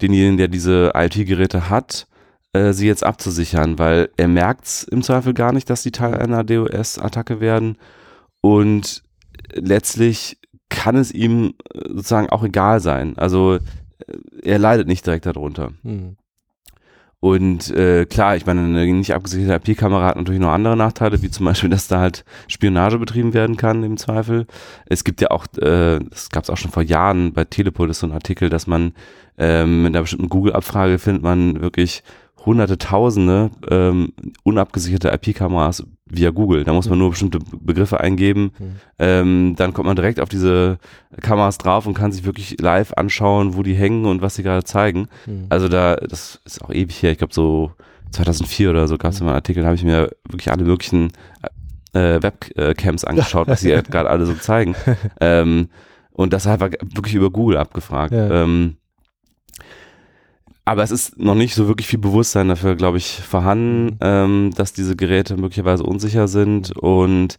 denjenigen, 0.00 0.38
der 0.38 0.48
diese 0.48 0.92
IoT-Geräte 0.94 1.68
hat, 1.68 2.06
äh, 2.54 2.72
sie 2.72 2.86
jetzt 2.86 3.04
abzusichern, 3.04 3.78
weil 3.78 4.08
er 4.16 4.28
merkt 4.28 4.64
es 4.64 4.84
im 4.84 5.02
Zweifel 5.02 5.34
gar 5.34 5.52
nicht, 5.52 5.68
dass 5.68 5.82
die 5.82 5.92
Teil 5.92 6.14
einer 6.14 6.44
DOS-Attacke 6.44 7.40
werden 7.40 7.76
und 8.40 9.02
letztlich 9.52 10.38
kann 10.72 10.96
es 10.96 11.12
ihm 11.12 11.54
äh, 11.74 11.88
sozusagen 11.88 12.30
auch 12.30 12.42
egal 12.42 12.80
sein. 12.80 13.16
Also 13.16 13.54
äh, 13.54 13.60
er 14.42 14.58
leidet 14.58 14.88
nicht 14.88 15.06
direkt 15.06 15.26
darunter. 15.26 15.70
Mhm. 15.82 16.16
Und 17.20 17.70
äh, 17.70 18.04
klar, 18.04 18.34
ich 18.34 18.46
meine, 18.46 18.62
eine 18.62 18.84
nicht 18.84 19.14
abgesicherte 19.14 19.70
IP-Kamera 19.70 20.06
hat 20.06 20.16
natürlich 20.16 20.40
noch 20.40 20.50
andere 20.50 20.76
Nachteile, 20.76 21.22
wie 21.22 21.30
zum 21.30 21.46
Beispiel, 21.46 21.70
dass 21.70 21.86
da 21.86 22.00
halt 22.00 22.24
Spionage 22.48 22.98
betrieben 22.98 23.32
werden 23.32 23.56
kann 23.56 23.84
im 23.84 23.96
Zweifel. 23.96 24.46
Es 24.86 25.04
gibt 25.04 25.20
ja 25.20 25.30
auch, 25.30 25.46
äh, 25.58 26.00
das 26.00 26.30
gab 26.30 26.42
es 26.42 26.50
auch 26.50 26.56
schon 26.56 26.72
vor 26.72 26.82
Jahren 26.82 27.32
bei 27.32 27.44
Telepol, 27.44 27.90
ist 27.90 28.00
so 28.00 28.08
ein 28.08 28.12
Artikel, 28.12 28.48
dass 28.48 28.66
man 28.66 28.92
ähm, 29.38 29.84
mit 29.84 29.94
einer 29.94 30.02
bestimmten 30.02 30.30
Google-Abfrage 30.30 30.98
findet 30.98 31.22
man 31.22 31.60
wirklich 31.60 32.02
hunderte, 32.44 32.78
tausende 32.78 33.50
ähm, 33.70 34.12
unabgesicherte 34.42 35.10
IP-Kameras 35.10 35.84
via 36.06 36.30
Google. 36.30 36.64
Da 36.64 36.72
muss 36.72 36.88
man 36.88 36.98
nur 36.98 37.10
bestimmte 37.10 37.38
Begriffe 37.38 38.00
eingeben. 38.00 38.52
Mhm. 38.58 38.76
Ähm, 38.98 39.54
dann 39.56 39.72
kommt 39.72 39.86
man 39.86 39.96
direkt 39.96 40.20
auf 40.20 40.28
diese 40.28 40.78
Kameras 41.20 41.58
drauf 41.58 41.86
und 41.86 41.94
kann 41.94 42.12
sich 42.12 42.24
wirklich 42.24 42.60
live 42.60 42.92
anschauen, 42.94 43.56
wo 43.56 43.62
die 43.62 43.74
hängen 43.74 44.04
und 44.04 44.22
was 44.22 44.34
sie 44.34 44.42
gerade 44.42 44.64
zeigen. 44.64 45.08
Mhm. 45.26 45.46
Also 45.48 45.68
da, 45.68 45.96
das 45.96 46.40
ist 46.44 46.62
auch 46.62 46.70
ewig 46.70 47.02
her. 47.02 47.12
Ich 47.12 47.18
glaube 47.18 47.34
so 47.34 47.72
2004 48.10 48.70
oder 48.70 48.88
so 48.88 48.98
gab 48.98 49.12
es 49.12 49.20
mhm. 49.20 49.26
mal 49.26 49.32
einen 49.32 49.36
Artikel, 49.36 49.62
da 49.62 49.68
habe 49.68 49.76
ich 49.76 49.84
mir 49.84 50.10
wirklich 50.28 50.50
alle 50.50 50.64
möglichen 50.64 51.12
äh, 51.92 52.20
Webcams 52.22 53.04
angeschaut, 53.04 53.48
was 53.48 53.60
sie 53.60 53.70
gerade 53.90 54.10
alle 54.10 54.26
so 54.26 54.34
zeigen. 54.34 54.74
Ähm, 55.20 55.68
und 56.10 56.32
das 56.32 56.46
einfach 56.46 56.70
wirklich 56.80 57.14
über 57.14 57.30
Google 57.30 57.56
abgefragt. 57.56 58.12
Ja. 58.12 58.42
Ähm, 58.42 58.76
aber 60.64 60.82
es 60.82 60.90
ist 60.90 61.18
noch 61.18 61.34
nicht 61.34 61.54
so 61.54 61.66
wirklich 61.68 61.88
viel 61.88 61.98
Bewusstsein 61.98 62.48
dafür, 62.48 62.76
glaube 62.76 62.98
ich, 62.98 63.20
vorhanden, 63.20 63.84
mhm. 63.84 63.98
ähm, 64.00 64.50
dass 64.56 64.72
diese 64.72 64.96
Geräte 64.96 65.36
möglicherweise 65.36 65.84
unsicher 65.84 66.28
sind 66.28 66.76
und 66.76 67.36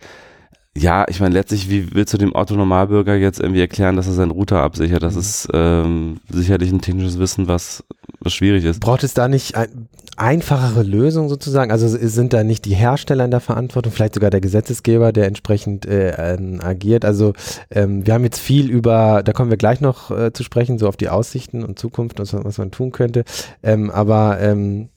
ja, 0.75 1.05
ich 1.07 1.19
meine, 1.19 1.35
letztlich, 1.35 1.69
wie 1.69 1.93
willst 1.93 2.13
du 2.13 2.17
dem 2.17 2.33
Otto-Normalbürger 2.33 3.15
jetzt 3.15 3.39
irgendwie 3.39 3.61
erklären, 3.61 3.95
dass 3.95 4.07
er 4.07 4.13
seinen 4.13 4.31
Router 4.31 4.61
absichert? 4.61 5.03
Das 5.03 5.13
mhm. 5.13 5.19
ist 5.19 5.47
ähm, 5.53 6.17
sicherlich 6.29 6.71
ein 6.71 6.81
technisches 6.81 7.19
Wissen, 7.19 7.47
was, 7.47 7.83
was 8.19 8.33
schwierig 8.33 8.65
ist. 8.65 8.79
Braucht 8.79 9.03
es 9.03 9.13
da 9.13 9.27
nicht 9.27 9.55
ein, 9.55 9.87
einfachere 10.17 10.81
Lösungen 10.81 11.29
sozusagen? 11.29 11.71
Also 11.71 11.87
sind 11.87 12.33
da 12.33 12.43
nicht 12.43 12.65
die 12.65 12.73
Hersteller 12.73 13.25
in 13.25 13.29
der 13.29 13.39
Verantwortung, 13.39 13.91
vielleicht 13.91 14.15
sogar 14.15 14.31
der 14.31 14.41
Gesetzesgeber, 14.41 15.11
der 15.11 15.27
entsprechend 15.27 15.85
äh, 15.85 16.33
äh, 16.33 16.59
agiert? 16.61 17.05
Also 17.05 17.33
ähm, 17.69 18.07
wir 18.07 18.15
haben 18.15 18.23
jetzt 18.23 18.39
viel 18.39 18.67
über, 18.71 19.21
da 19.23 19.31
kommen 19.31 19.51
wir 19.51 19.57
gleich 19.57 19.79
noch 19.79 20.09
äh, 20.09 20.33
zu 20.33 20.43
sprechen, 20.43 20.79
so 20.79 20.87
auf 20.87 20.97
die 20.97 21.09
Aussichten 21.09 21.63
und 21.63 21.77
Zukunft 21.77 22.19
und 22.19 22.33
was 22.45 22.57
man 22.57 22.71
tun 22.71 22.91
könnte. 22.91 23.25
Ähm, 23.61 23.91
aber 23.91 24.39
ähm, 24.39 24.89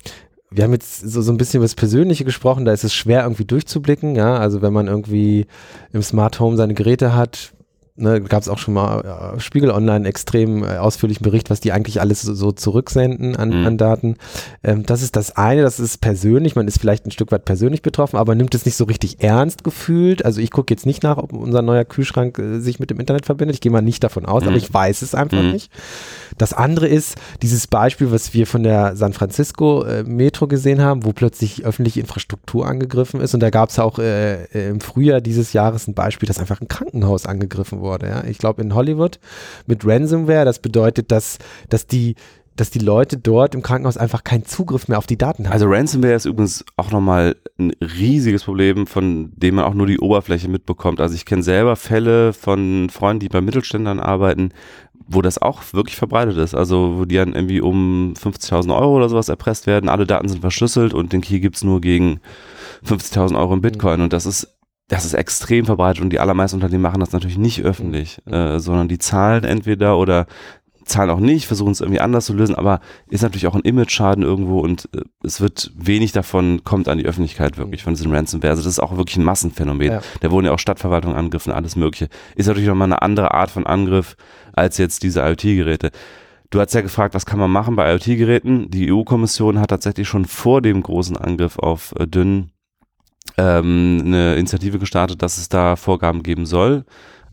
wir 0.51 0.65
haben 0.65 0.73
jetzt 0.73 1.01
so, 1.01 1.23
so 1.23 1.33
ein 1.33 1.37
bisschen 1.37 1.59
über 1.59 1.65
das 1.65 1.75
Persönliche 1.75 2.25
gesprochen, 2.25 2.65
da 2.65 2.73
ist 2.73 2.85
es 2.85 2.95
schwer 2.95 3.23
irgendwie 3.23 3.45
durchzublicken, 3.45 4.15
ja, 4.15 4.37
also 4.37 4.63
wenn 4.63 4.73
man 4.73 4.87
irgendwie 4.87 5.47
im 5.93 6.03
Smart 6.03 6.39
Home 6.41 6.57
seine 6.57 6.75
Geräte 6.75 7.15
hat, 7.15 7.53
ne, 7.97 8.21
gab 8.21 8.43
es 8.43 8.49
auch 8.49 8.59
schon 8.59 8.75
mal 8.75 9.35
äh, 9.37 9.41
Spiegel 9.41 9.71
Online 9.71 10.07
extrem 10.07 10.63
äh, 10.63 10.77
ausführlichen 10.77 11.25
Bericht, 11.25 11.51
was 11.51 11.61
die 11.61 11.73
eigentlich 11.73 12.01
alles 12.01 12.23
so, 12.23 12.35
so 12.35 12.53
zurücksenden 12.53 13.37
an, 13.37 13.61
mhm. 13.61 13.67
an 13.67 13.79
Daten. 13.79 14.17
Ähm, 14.63 14.85
das 14.85 15.03
ist 15.03 15.17
das 15.17 15.37
eine, 15.37 15.63
das 15.63 15.81
ist 15.81 16.01
persönlich, 16.01 16.57
man 16.57 16.69
ist 16.69 16.79
vielleicht 16.79 17.07
ein 17.07 17.11
Stück 17.11 17.33
weit 17.33 17.45
persönlich 17.45 17.83
betroffen, 17.83 18.19
aber 18.19 18.35
nimmt 18.35 18.55
es 18.55 18.65
nicht 18.65 18.77
so 18.77 18.85
richtig 18.85 19.23
ernst 19.23 19.65
gefühlt. 19.65 20.25
Also 20.25 20.41
ich 20.41 20.51
gucke 20.51 20.73
jetzt 20.73 20.87
nicht 20.87 21.03
nach, 21.03 21.17
ob 21.17 21.33
unser 21.33 21.63
neuer 21.63 21.85
Kühlschrank 21.85 22.39
äh, 22.39 22.61
sich 22.61 22.79
mit 22.79 22.91
dem 22.91 23.01
Internet 23.01 23.27
verbindet. 23.27 23.57
Ich 23.57 23.61
gehe 23.61 23.73
mal 23.73 23.81
nicht 23.81 24.05
davon 24.05 24.27
aus, 24.27 24.43
mhm. 24.43 24.49
aber 24.49 24.57
ich 24.59 24.73
weiß 24.73 25.03
es 25.03 25.15
einfach 25.15 25.43
mhm. 25.43 25.53
nicht. 25.53 25.71
Das 26.39 26.53
andere 26.53 26.87
ist 26.87 27.17
dieses 27.43 27.67
Beispiel, 27.67 28.13
was 28.13 28.35
wir 28.35 28.47
von 28.47 28.63
der 28.63 28.97
San 28.97 29.13
Francisco 29.13 29.85
äh, 29.85 30.03
Metro 30.03 30.47
gesehen 30.47 30.83
haben, 30.83 31.05
wo 31.05 31.13
plötzlich 31.13 31.65
öffentliche 31.65 32.01
Infrastruktur 32.01 32.67
angegriffen 32.67 33.21
ist. 33.21 33.35
Und 33.35 33.41
da 33.41 33.51
gab 33.51 33.71
es 33.71 33.79
auch 33.79 33.99
äh, 33.99 34.45
äh, 34.45 34.69
im 34.69 34.81
Frühjahr 34.81 35.21
dieses 35.21 35.53
Jahres 35.53 35.89
ein 35.89 35.95
Beispiel, 35.95 36.27
dass 36.27 36.39
einfach 36.39 36.61
ein 36.61 36.69
Krankenhaus 36.69 37.27
angegriffen 37.27 37.81
wurde 37.81 37.86
wurde. 37.87 38.09
Ja? 38.09 38.25
Ich 38.25 38.39
glaube 38.39 38.61
in 38.61 38.75
Hollywood 38.75 39.19
mit 39.67 39.87
Ransomware. 39.87 40.45
Das 40.45 40.59
bedeutet, 40.59 41.11
dass, 41.11 41.39
dass 41.71 41.87
die 41.87 42.17
dass 42.57 42.71
die 42.71 42.79
Leute 42.79 43.19
dort 43.19 43.55
im 43.55 43.63
Krankenhaus 43.63 43.97
einfach 43.97 44.25
keinen 44.25 44.47
Zugriff 44.47 44.89
mehr 44.89 44.99
auf 44.99 45.07
die 45.07 45.19
Daten 45.19 45.45
haben. 45.45 45.53
Also 45.53 45.67
Ransomware 45.69 46.15
ist 46.15 46.25
übrigens 46.25 46.65
auch 46.77 46.91
nochmal 46.91 47.37
ein 47.59 47.73
riesiges 47.81 48.45
Problem, 48.45 48.87
von 48.87 49.33
dem 49.37 49.57
man 49.57 49.67
auch 49.67 49.75
nur 49.75 49.87
die 49.87 49.99
Oberfläche 49.99 50.49
mitbekommt. 50.49 51.01
Also 51.01 51.15
ich 51.15 51.27
kenne 51.27 51.43
selber 51.43 51.77
Fälle 51.77 52.33
von 52.33 52.89
Freunden, 52.91 53.21
die 53.21 53.29
bei 53.29 53.43
Mittelständlern 53.43 54.01
arbeiten, 54.01 54.51
wo 55.07 55.23
das 55.23 55.41
auch 55.41 55.63
wirklich 55.73 55.97
verbreitet 55.97 56.39
ist. 56.39 56.55
Also 56.55 56.95
wo 56.99 57.05
die 57.05 57.17
dann 57.17 57.35
irgendwie 57.35 57.61
um 57.61 58.15
50.000 58.19 58.75
Euro 58.75 58.97
oder 58.97 59.09
sowas 59.09 59.29
erpresst 59.29 59.67
werden. 59.67 59.91
Alle 59.91 60.07
Daten 60.07 60.29
sind 60.29 60.41
verschlüsselt 60.41 60.95
und 60.95 61.13
den 61.13 61.21
Key 61.21 61.41
gibt's 61.41 61.63
nur 61.63 61.81
gegen 61.81 62.21
50.000 62.87 63.39
Euro 63.39 63.55
in 63.55 63.61
Bitcoin. 63.61 63.99
Mhm. 63.99 64.05
Und 64.05 64.13
das 64.13 64.25
ist 64.25 64.56
das 64.89 65.05
ist 65.05 65.15
extrem 65.15 65.65
verbreitet 65.65 66.03
und 66.03 66.11
die 66.11 66.21
allermeisten 66.21 66.57
Unternehmen 66.57 66.83
machen 66.83 67.01
das 67.01 67.13
natürlich 67.13 67.39
nicht 67.39 67.63
öffentlich, 67.63 68.19
mhm. 68.25 68.33
äh, 68.33 68.61
sondern 68.61 68.89
die 68.89 68.99
zahlen 68.99 69.45
entweder 69.45 69.99
oder 69.99 70.27
zahlen 70.87 71.11
auch 71.11 71.19
nicht, 71.19 71.47
versuchen 71.47 71.73
es 71.73 71.81
irgendwie 71.81 72.01
anders 72.01 72.27
zu 72.27 72.33
lösen, 72.33 72.55
aber 72.55 72.81
ist 73.11 73.23
natürlich 73.23 73.49
auch 73.49 73.57
ein 73.57 73.63
Image-Schaden 73.63 74.23
irgendwo 74.23 74.61
und 74.61 74.89
äh, 74.95 75.03
es 75.25 75.41
wird 75.41 75.73
wenig 75.77 76.13
davon 76.13 76.63
kommt 76.63 76.89
an 76.89 76.99
die 76.99 77.07
Öffentlichkeit 77.07 77.59
wirklich 77.59 77.83
von 77.83 77.95
diesem 77.95 78.13
Ransomware. 78.13 78.53
Also 78.53 78.63
das 78.63 78.75
ist 78.75 78.81
auch 78.81 78.97
wirklich 78.97 79.17
ein 79.17 79.25
Massenphänomen. 79.25 79.91
Ja. 79.91 80.01
Da 80.21 80.31
wurden 80.31 80.47
ja 80.47 80.53
auch 80.53 80.61
Stadtverwaltungen 80.61 81.17
angegriffen, 81.17 81.53
alles 81.53 81.75
mögliche. 81.75 82.09
Ist 82.37 82.47
natürlich 82.47 82.69
nochmal 82.69 82.87
eine 82.87 83.03
andere 83.03 83.35
Art 83.35 83.51
von 83.51 83.67
Angriff 83.67 84.17
als 84.53 84.79
jetzt 84.79 85.03
diese 85.03 85.21
IoT-Geräte. 85.21 85.91
Du 86.51 86.61
hast 86.61 86.73
ja 86.75 86.81
gefragt, 86.81 87.15
was 87.15 87.27
kann 87.27 87.41
man 87.41 87.51
machen 87.51 87.75
bei 87.75 87.93
IoT-Geräten? 87.93 88.71
Die 88.71 88.93
EU-Kommission 88.93 89.59
hat 89.59 89.71
tatsächlich 89.71 90.07
schon 90.07 90.25
vor 90.25 90.63
dem 90.63 90.83
großen 90.83 91.17
Angriff 91.17 91.59
auf 91.59 91.93
äh, 91.99 92.07
Dünn 92.07 92.53
ähm, 93.37 94.03
eine 94.05 94.35
Initiative 94.37 94.79
gestartet, 94.79 95.23
dass 95.23 95.39
es 95.39 95.49
da 95.49 95.77
Vorgaben 95.77 96.23
geben 96.23 96.47
soll. 96.47 96.85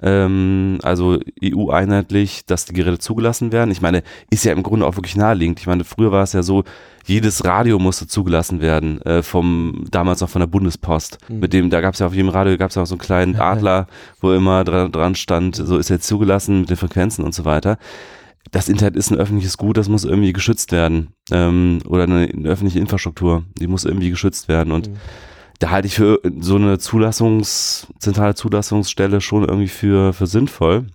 Ähm, 0.03 0.79
also 0.83 1.17
EU-einheitlich, 1.41 2.45
dass 2.45 2.65
die 2.65 2.73
Geräte 2.73 3.00
zugelassen 3.00 3.53
werden. 3.53 3.71
Ich 3.71 3.81
meine, 3.81 4.03
ist 4.29 4.43
ja 4.43 4.51
im 4.51 4.62
Grunde 4.62 4.85
auch 4.85 4.97
wirklich 4.97 5.15
naheliegend. 5.15 5.62
Ich 5.62 5.67
meine, 5.67 5.85
früher 5.85 6.12
war 6.12 6.23
es 6.23 6.33
ja 6.33 6.43
so, 6.43 6.65
jedes 7.05 7.45
Radio 7.45 7.79
musste 7.79 8.05
zugelassen 8.05 8.59
werden, 8.59 9.01
äh, 9.03 9.23
vom 9.23 9.85
damals 9.91 10.19
noch 10.19 10.29
von 10.29 10.41
der 10.41 10.47
Bundespost. 10.47 11.19
Mhm. 11.29 11.39
Mit 11.39 11.53
dem, 11.53 11.69
da 11.69 11.79
gab 11.79 11.93
es 11.93 12.01
ja 12.01 12.07
auf 12.07 12.13
jedem 12.13 12.29
Radio 12.29 12.57
gab 12.57 12.69
es 12.69 12.75
ja 12.75 12.81
auch 12.81 12.88
so 12.88 12.95
einen 12.95 13.01
kleinen 13.01 13.35
Adler, 13.38 13.88
wo 14.19 14.33
immer 14.33 14.65
dran, 14.65 14.91
dran 14.91 15.15
stand, 15.15 15.55
so 15.55 15.77
ist 15.77 15.89
jetzt 15.89 16.07
zugelassen 16.07 16.62
mit 16.62 16.69
den 16.69 16.77
Frequenzen 16.77 17.23
und 17.23 17.33
so 17.33 17.45
weiter 17.45 17.77
das 18.51 18.67
Internet 18.67 18.97
ist 18.97 19.09
ein 19.09 19.17
öffentliches 19.17 19.57
Gut, 19.57 19.77
das 19.77 19.88
muss 19.88 20.03
irgendwie 20.03 20.33
geschützt 20.33 20.73
werden. 20.73 21.13
Ähm, 21.31 21.79
oder 21.88 22.03
eine, 22.03 22.27
eine, 22.27 22.50
öffentliche 22.50 22.79
Infrastruktur, 22.79 23.45
die 23.57 23.67
muss 23.67 23.85
irgendwie 23.85 24.09
geschützt 24.09 24.50
werden. 24.50 24.73
Und 24.73 24.89
mhm 24.89 24.97
da 25.60 25.69
halte 25.69 25.88
ich 25.88 25.95
für 25.95 26.19
so 26.39 26.55
eine 26.55 26.79
Zulassungs, 26.79 27.88
zentrale 28.00 28.36
Zulassungsstelle 28.36 29.22
schon 29.22 29.43
irgendwie 29.43 29.67
für, 29.67 30.13
für 30.13 30.27
sinnvoll. 30.27 30.88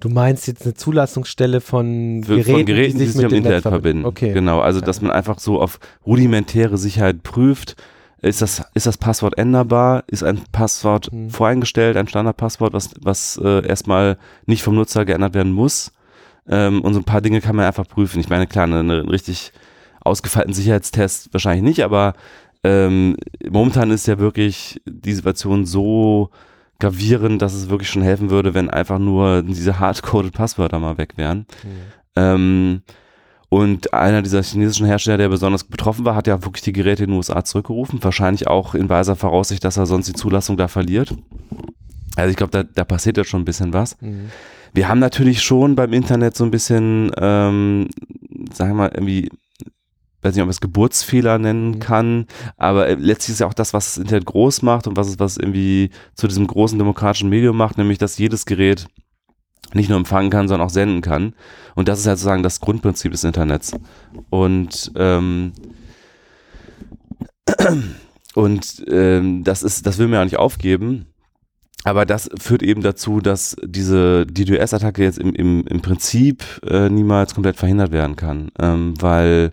Du 0.00 0.08
meinst 0.08 0.46
jetzt 0.46 0.62
eine 0.62 0.74
Zulassungsstelle 0.74 1.60
von 1.60 2.22
Geräten, 2.22 2.52
von 2.52 2.66
Geräten 2.66 2.98
die 2.98 3.06
sich, 3.06 3.14
die 3.14 3.18
sich 3.18 3.22
mit 3.22 3.32
dem 3.32 3.38
Internet 3.38 3.62
verbinden. 3.62 4.04
Okay. 4.04 4.32
Genau, 4.32 4.60
also 4.60 4.80
dass 4.80 5.00
man 5.00 5.10
einfach 5.10 5.40
so 5.40 5.60
auf 5.60 5.80
rudimentäre 6.06 6.78
Sicherheit 6.78 7.24
prüft. 7.24 7.76
Ist 8.20 8.42
das, 8.42 8.62
ist 8.74 8.86
das 8.86 8.96
Passwort 8.96 9.38
änderbar? 9.38 10.04
Ist 10.06 10.22
ein 10.22 10.40
Passwort 10.52 11.12
mhm. 11.12 11.30
voreingestellt, 11.30 11.96
ein 11.96 12.08
Standardpasswort, 12.08 12.72
was, 12.72 12.90
was 13.00 13.40
äh, 13.42 13.66
erstmal 13.66 14.18
nicht 14.46 14.62
vom 14.62 14.74
Nutzer 14.74 15.04
geändert 15.04 15.34
werden 15.34 15.52
muss? 15.52 15.92
Ähm, 16.48 16.80
und 16.82 16.94
so 16.94 17.00
ein 17.00 17.04
paar 17.04 17.20
Dinge 17.20 17.40
kann 17.40 17.56
man 17.56 17.66
einfach 17.66 17.86
prüfen. 17.86 18.20
Ich 18.20 18.28
meine, 18.28 18.46
klar, 18.46 18.64
einen 18.64 18.90
richtig 19.08 19.52
ausgefeilten 20.00 20.54
Sicherheitstest 20.54 21.32
wahrscheinlich 21.32 21.62
nicht, 21.62 21.84
aber 21.84 22.14
ähm, 22.68 23.16
momentan 23.50 23.90
ist 23.90 24.06
ja 24.06 24.18
wirklich 24.18 24.78
die 24.84 25.14
Situation 25.14 25.64
so 25.64 26.28
gravierend, 26.78 27.40
dass 27.40 27.54
es 27.54 27.70
wirklich 27.70 27.88
schon 27.88 28.02
helfen 28.02 28.28
würde, 28.28 28.52
wenn 28.52 28.68
einfach 28.68 28.98
nur 28.98 29.42
diese 29.42 29.78
hardcoded 29.78 30.34
Passwörter 30.34 30.78
mal 30.78 30.98
weg 30.98 31.14
wären. 31.16 31.46
Mhm. 31.64 31.78
Ähm, 32.16 32.82
und 33.48 33.94
einer 33.94 34.20
dieser 34.20 34.42
chinesischen 34.42 34.86
Hersteller, 34.86 35.16
der 35.16 35.30
besonders 35.30 35.64
betroffen 35.64 36.04
war, 36.04 36.14
hat 36.14 36.26
ja 36.26 36.44
wirklich 36.44 36.62
die 36.62 36.74
Geräte 36.74 37.04
in 37.04 37.10
den 37.10 37.16
USA 37.16 37.42
zurückgerufen. 37.42 38.04
Wahrscheinlich 38.04 38.46
auch 38.46 38.74
in 38.74 38.90
weiser 38.90 39.16
Voraussicht, 39.16 39.64
dass 39.64 39.78
er 39.78 39.86
sonst 39.86 40.06
die 40.08 40.12
Zulassung 40.12 40.58
da 40.58 40.68
verliert. 40.68 41.14
Also 42.16 42.30
ich 42.30 42.36
glaube, 42.36 42.50
da, 42.50 42.62
da 42.64 42.84
passiert 42.84 43.16
jetzt 43.16 43.30
schon 43.30 43.40
ein 43.40 43.46
bisschen 43.46 43.72
was. 43.72 43.96
Mhm. 44.02 44.30
Wir 44.74 44.88
haben 44.88 44.98
natürlich 44.98 45.40
schon 45.40 45.74
beim 45.74 45.94
Internet 45.94 46.36
so 46.36 46.44
ein 46.44 46.50
bisschen, 46.50 47.10
ähm, 47.16 47.88
sagen 48.52 48.72
wir 48.72 48.74
mal, 48.74 48.90
irgendwie 48.92 49.30
weiß 50.22 50.34
nicht, 50.34 50.42
ob 50.42 50.46
man 50.46 50.50
es 50.50 50.60
Geburtsfehler 50.60 51.38
nennen 51.38 51.72
mhm. 51.72 51.78
kann, 51.80 52.26
aber 52.56 52.88
äh, 52.88 52.94
letztlich 52.94 53.34
ist 53.34 53.40
ja 53.40 53.46
auch 53.46 53.54
das, 53.54 53.72
was 53.72 53.94
das 53.94 53.98
Internet 53.98 54.26
groß 54.26 54.62
macht 54.62 54.86
und 54.86 54.96
was 54.96 55.08
es 55.08 55.18
was 55.18 55.36
irgendwie 55.36 55.90
zu 56.14 56.26
diesem 56.26 56.46
großen 56.46 56.78
demokratischen 56.78 57.28
Medium 57.28 57.56
macht, 57.56 57.78
nämlich 57.78 57.98
dass 57.98 58.18
jedes 58.18 58.46
Gerät 58.46 58.86
nicht 59.74 59.88
nur 59.88 59.98
empfangen 59.98 60.30
kann, 60.30 60.48
sondern 60.48 60.66
auch 60.66 60.72
senden 60.72 61.02
kann. 61.02 61.34
Und 61.74 61.88
das 61.88 62.00
ist 62.00 62.06
halt 62.06 62.18
sozusagen 62.18 62.42
das 62.42 62.60
Grundprinzip 62.60 63.12
des 63.12 63.24
Internets. 63.24 63.72
Und 64.30 64.92
ähm, 64.96 65.52
und 68.34 68.84
ähm, 68.90 69.44
das 69.44 69.62
ist, 69.62 69.86
das 69.86 69.98
will 69.98 70.08
man 70.08 70.20
ja 70.20 70.24
nicht 70.24 70.38
aufgeben. 70.38 71.06
Aber 71.84 72.04
das 72.04 72.28
führt 72.38 72.62
eben 72.62 72.82
dazu, 72.82 73.20
dass 73.20 73.56
diese 73.64 74.26
DDoS-Attacke 74.26 75.02
jetzt 75.02 75.18
im, 75.18 75.32
im, 75.34 75.64
im 75.66 75.80
Prinzip 75.80 76.42
äh, 76.66 76.88
niemals 76.88 77.34
komplett 77.34 77.56
verhindert 77.56 77.92
werden 77.92 78.16
kann, 78.16 78.50
ähm, 78.58 78.94
weil 79.00 79.52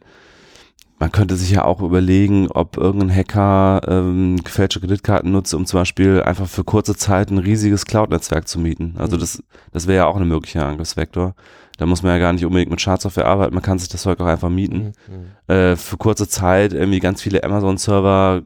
man 0.98 1.12
könnte 1.12 1.36
sich 1.36 1.52
ja 1.52 1.66
auch 1.66 1.82
überlegen, 1.82 2.48
ob 2.52 2.78
irgendein 2.78 3.14
Hacker 3.14 3.82
ähm, 3.88 4.38
gefälschte 4.44 4.80
Kreditkarten 4.80 5.32
nutzt, 5.32 5.54
um 5.54 5.66
zum 5.66 5.82
Beispiel 5.82 6.22
einfach 6.22 6.48
für 6.48 6.64
kurze 6.64 6.96
Zeit 6.96 7.32
ein 7.32 7.38
riesiges 7.38 7.86
Cloud-Netzwerk 7.86 8.48
zu 8.48 8.60
mieten. 8.60 8.96
Also 8.98 9.18
mhm. 9.18 9.20
das, 9.20 9.44
das 9.74 9.88
wäre 9.88 9.98
ja 9.98 10.06
auch 10.08 10.16
eine 10.16 10.26
mögliche 10.26 10.64
Angriffsvektor. 10.64 11.36
Da 11.78 11.86
muss 11.86 12.04
man 12.04 12.14
ja 12.14 12.20
gar 12.20 12.32
nicht 12.32 12.46
unbedingt 12.46 12.72
mit 12.72 12.80
Schadsoftware 12.80 13.28
arbeiten, 13.28 13.54
man 13.54 13.64
kann 13.64 13.80
sich 13.80 13.90
das 13.90 14.04
Zeug 14.04 14.22
auch 14.22 14.26
einfach 14.26 14.50
mieten. 14.50 14.94
Mhm. 15.08 15.54
Äh, 15.54 15.76
für 15.76 15.98
kurze 15.98 16.30
Zeit 16.30 16.72
irgendwie 16.72 17.02
ganz 17.02 17.22
viele 17.22 17.44
Amazon-Server 17.44 18.44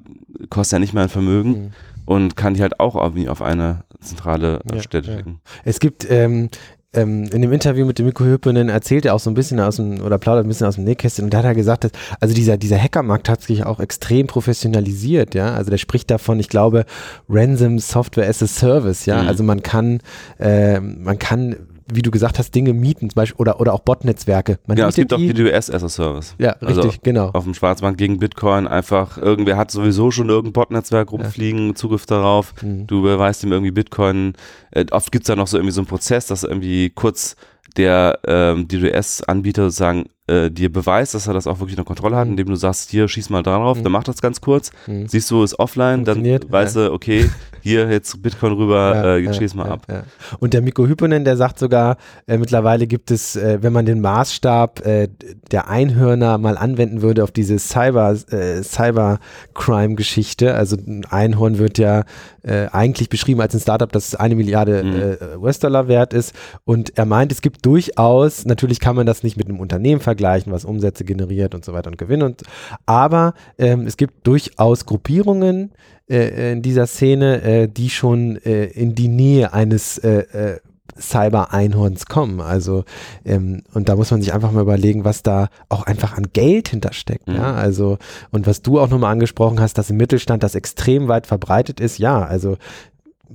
kostet 0.50 0.74
ja 0.74 0.80
nicht 0.80 0.94
mehr 0.94 1.04
ein 1.04 1.10
Vermögen 1.10 1.50
mhm. 1.50 1.72
und 2.06 2.36
kann 2.36 2.56
die 2.56 2.64
halt 2.64 2.80
auch 2.80 2.96
irgendwie 2.96 3.30
auf 3.30 3.44
eine 3.44 3.84
zentrale 4.00 4.62
ja, 4.74 4.82
Stelle 4.82 5.04
schicken. 5.04 5.42
Es 5.64 5.80
gibt 5.80 6.10
ähm, 6.10 6.50
ähm, 6.94 7.26
in 7.32 7.42
dem 7.42 7.54
Interview 7.54 7.86
mit 7.86 8.00
dem 8.00 8.08
Mikko 8.08 8.24
Hüppenen 8.24 8.68
erzählt 8.70 9.06
er 9.06 9.14
auch 9.14 9.20
so 9.20 9.30
ein 9.30 9.36
bisschen 9.36 9.60
aus 9.60 9.76
dem, 9.76 10.02
oder 10.02 10.18
plaudert 10.18 10.46
ein 10.46 10.48
bisschen 10.48 10.66
aus 10.66 10.76
dem 10.76 10.86
Nähkästchen 10.86 11.26
und 11.26 11.34
da 11.34 11.40
hat 11.40 11.46
er 11.46 11.54
gesagt, 11.54 11.84
dass, 11.84 11.92
also 12.20 12.34
dieser, 12.34 12.58
dieser 12.58 12.82
Hackermarkt 12.82 13.30
hat 13.30 13.42
sich 13.44 13.64
auch 13.64 13.80
extrem 13.80 14.26
professionalisiert, 14.28 15.36
ja, 15.36 15.54
also 15.54 15.70
der 15.70 15.78
spricht 15.78 16.10
davon, 16.10 16.40
ich 16.40 16.50
glaube, 16.50 16.86
Ransom 17.30 17.78
Software 17.78 18.28
as 18.28 18.42
a 18.42 18.48
Service, 18.48 19.06
ja, 19.06 19.22
mhm. 19.22 19.28
also 19.28 19.44
man 19.44 19.62
kann, 19.62 20.00
äh, 20.40 20.80
man 20.80 21.20
kann 21.20 21.56
wie 21.92 22.02
du 22.02 22.12
gesagt 22.12 22.40
hast, 22.40 22.54
Dinge 22.54 22.74
mieten, 22.74 23.10
zum 23.10 23.16
Beispiel, 23.16 23.40
oder, 23.40 23.60
oder 23.60 23.74
auch 23.74 23.82
Bot-Netzwerke. 23.82 24.60
Ja, 24.76 24.88
es 24.88 24.96
gibt 24.96 25.14
auch 25.14 25.18
DWS 25.18 25.72
as 25.72 25.84
a 25.84 25.90
Service. 25.90 26.36
Ja, 26.38 26.52
also 26.62 26.82
richtig, 26.82 27.02
genau. 27.02 27.30
Auf 27.34 27.44
dem 27.44 27.54
Schwarzmarkt 27.54 27.98
gegen 27.98 28.20
Bitcoin 28.20 28.68
einfach, 28.68 29.18
irgendwer 29.18 29.58
hat 29.58 29.72
sowieso 29.72 30.12
schon 30.12 30.30
irgendein 30.30 30.54
Bot-Netzwerk 30.54 31.12
rumfliegen, 31.12 31.70
ja. 31.70 31.76
Zugriff 31.76 32.06
darauf, 32.06 32.54
mhm. 32.62 32.88
du 32.88 33.02
beweist 33.02 33.44
ihm 33.44 33.52
irgendwie 33.52 33.72
Bitcoin. 33.72 34.34
Äh, 34.72 34.86
oft 34.92 35.12
gibt 35.12 35.24
es 35.24 35.28
da 35.28 35.36
noch 35.36 35.48
so 35.48 35.58
irgendwie 35.58 35.74
so 35.74 35.82
einen 35.82 35.88
Prozess, 35.88 36.28
dass 36.28 36.44
irgendwie 36.44 36.90
kurz 36.90 37.36
der 37.78 38.20
ähm, 38.26 38.68
DDoS-Anbieter 38.68 39.64
sozusagen 39.64 40.06
äh, 40.30 40.52
dir 40.52 40.72
beweist, 40.72 41.14
dass 41.16 41.28
er 41.28 41.34
das 41.34 41.48
auch 41.48 41.60
wirklich 41.60 41.78
unter 41.78 41.88
Kontrolle 41.88 42.16
hat, 42.16 42.26
mhm. 42.26 42.34
indem 42.34 42.48
du 42.48 42.56
sagst, 42.56 42.90
hier 42.90 43.08
schieß 43.08 43.30
mal 43.30 43.44
drauf, 43.44 43.80
mhm. 43.80 43.84
dann 43.84 43.92
mach 43.92 44.04
das 44.04 44.22
ganz 44.22 44.42
kurz, 44.42 44.72
mhm. 44.88 45.08
siehst 45.08 45.30
du, 45.32 45.44
ist 45.44 45.58
offline, 45.60 46.06
dann 46.06 46.24
weißt 46.24 46.76
du, 46.76 46.94
okay, 46.94 47.30
hier 47.62 47.90
jetzt 47.90 48.22
Bitcoin 48.22 48.54
rüber, 48.54 49.20
ja, 49.20 49.32
äh, 49.32 49.34
schieß 49.34 49.56
mal 49.56 49.70
ab. 49.70 49.82
Ja. 49.90 50.04
Und 50.40 50.54
der 50.54 50.62
Mikko 50.62 50.88
Hyponen, 50.88 51.26
der 51.26 51.38
sagt 51.38 51.60
sogar, 51.60 51.98
äh, 52.28 52.38
mittlerweile 52.38 52.88
gibt 52.88 53.12
es, 53.12 53.36
äh, 53.36 53.60
wenn 53.62 53.74
man 53.74 53.86
den 53.86 54.02
Maßstab 54.02 54.86
äh, 54.86 55.10
der 55.52 55.70
Einhörner 55.70 56.38
mal 56.38 56.58
anwenden 56.58 57.02
würde 57.02 57.24
auf 57.24 57.32
diese 57.32 57.60
Cyber, 57.60 58.16
äh, 58.32 58.64
Cybercrime-Geschichte, 58.64 60.54
also 60.54 60.78
ein 60.78 61.06
Einhorn 61.06 61.58
wird 61.58 61.78
ja 61.78 62.04
eigentlich 62.72 63.10
beschrieben 63.10 63.42
als 63.42 63.54
ein 63.54 63.60
Startup, 63.60 63.92
das 63.92 64.16
eine 64.16 64.34
Milliarde 64.34 64.84
mhm. 65.36 65.44
US-Dollar 65.44 65.90
wert 65.90 66.14
ist. 66.14 66.34
Und 66.64 66.98
er 66.98 67.06
meint, 67.06 67.34
es 67.34 67.42
gibt 67.42 67.66
durchaus, 67.66 68.46
natürlich 68.46 68.80
kann 68.80 68.96
man 68.96 69.06
das 69.06 69.24
nicht 69.24 69.36
mit 69.36 69.48
einem 69.48 69.60
Unternehmen 69.60 70.00
vergleichen, 70.00 70.19
was 70.52 70.66
Umsätze 70.66 71.04
generiert 71.04 71.56
und 71.56 71.66
so 71.66 71.74
weiter 71.74 71.90
und 71.90 71.98
Gewinn. 71.98 72.22
Und, 72.22 72.44
aber 72.86 73.34
ähm, 73.58 73.88
es 73.88 73.98
gibt 73.98 74.26
durchaus 74.28 74.86
Gruppierungen 74.86 75.72
äh, 76.10 76.54
in 76.54 76.62
dieser 76.62 76.88
Szene, 76.88 77.42
äh, 77.42 77.68
die 77.68 77.90
schon 77.90 78.38
äh, 78.38 78.66
in 78.66 78.96
die 78.96 79.08
Nähe 79.08 79.54
eines 79.54 79.98
äh, 80.00 80.20
äh, 80.20 80.60
Cyber-Einhorns 81.00 82.06
kommen. 82.08 82.42
Also, 82.42 82.84
ähm, 83.26 83.64
und 83.74 83.90
da 83.90 83.96
muss 83.96 84.12
man 84.12 84.22
sich 84.22 84.34
einfach 84.34 84.52
mal 84.52 84.62
überlegen, 84.62 85.06
was 85.06 85.24
da 85.24 85.48
auch 85.70 85.84
einfach 85.84 86.18
an 86.18 86.28
Geld 86.34 86.70
hintersteckt. 86.70 87.28
Mhm. 87.28 87.36
Ja, 87.36 87.54
also, 87.54 87.98
und 88.32 88.48
was 88.48 88.62
du 88.62 88.80
auch 88.80 88.90
nochmal 88.90 89.12
angesprochen 89.12 89.60
hast, 89.60 89.78
dass 89.78 89.90
im 89.90 89.98
Mittelstand 89.98 90.44
das 90.44 90.56
extrem 90.56 91.08
weit 91.08 91.28
verbreitet 91.28 91.80
ist. 91.80 92.00
Ja, 92.00 92.24
also, 92.24 92.58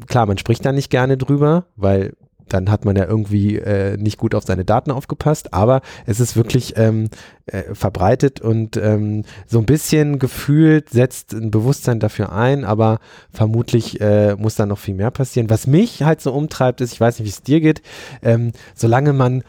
klar, 0.06 0.26
man 0.26 0.38
spricht 0.38 0.64
da 0.64 0.72
nicht 0.72 0.90
gerne 0.90 1.16
drüber, 1.16 1.66
weil 1.76 2.14
dann 2.48 2.70
hat 2.70 2.84
man 2.84 2.96
ja 2.96 3.04
irgendwie 3.06 3.56
äh, 3.56 3.96
nicht 3.96 4.18
gut 4.18 4.34
auf 4.34 4.44
seine 4.44 4.64
Daten 4.64 4.90
aufgepasst, 4.90 5.52
aber 5.54 5.80
es 6.06 6.20
ist 6.20 6.36
wirklich 6.36 6.74
ähm, 6.76 7.08
äh, 7.46 7.74
verbreitet 7.74 8.40
und 8.40 8.76
ähm, 8.76 9.24
so 9.46 9.58
ein 9.58 9.66
bisschen 9.66 10.18
gefühlt 10.18 10.90
setzt 10.90 11.32
ein 11.32 11.50
Bewusstsein 11.50 12.00
dafür 12.00 12.32
ein, 12.32 12.64
aber 12.64 13.00
vermutlich 13.30 14.00
äh, 14.00 14.34
muss 14.36 14.56
da 14.56 14.66
noch 14.66 14.78
viel 14.78 14.94
mehr 14.94 15.10
passieren. 15.10 15.50
Was 15.50 15.66
mich 15.66 16.02
halt 16.02 16.20
so 16.20 16.32
umtreibt, 16.32 16.80
ist, 16.80 16.92
ich 16.92 17.00
weiß 17.00 17.18
nicht, 17.18 17.26
wie 17.26 17.30
es 17.30 17.42
dir 17.42 17.60
geht, 17.60 17.82
ähm, 18.22 18.52
solange 18.74 19.12
man 19.12 19.42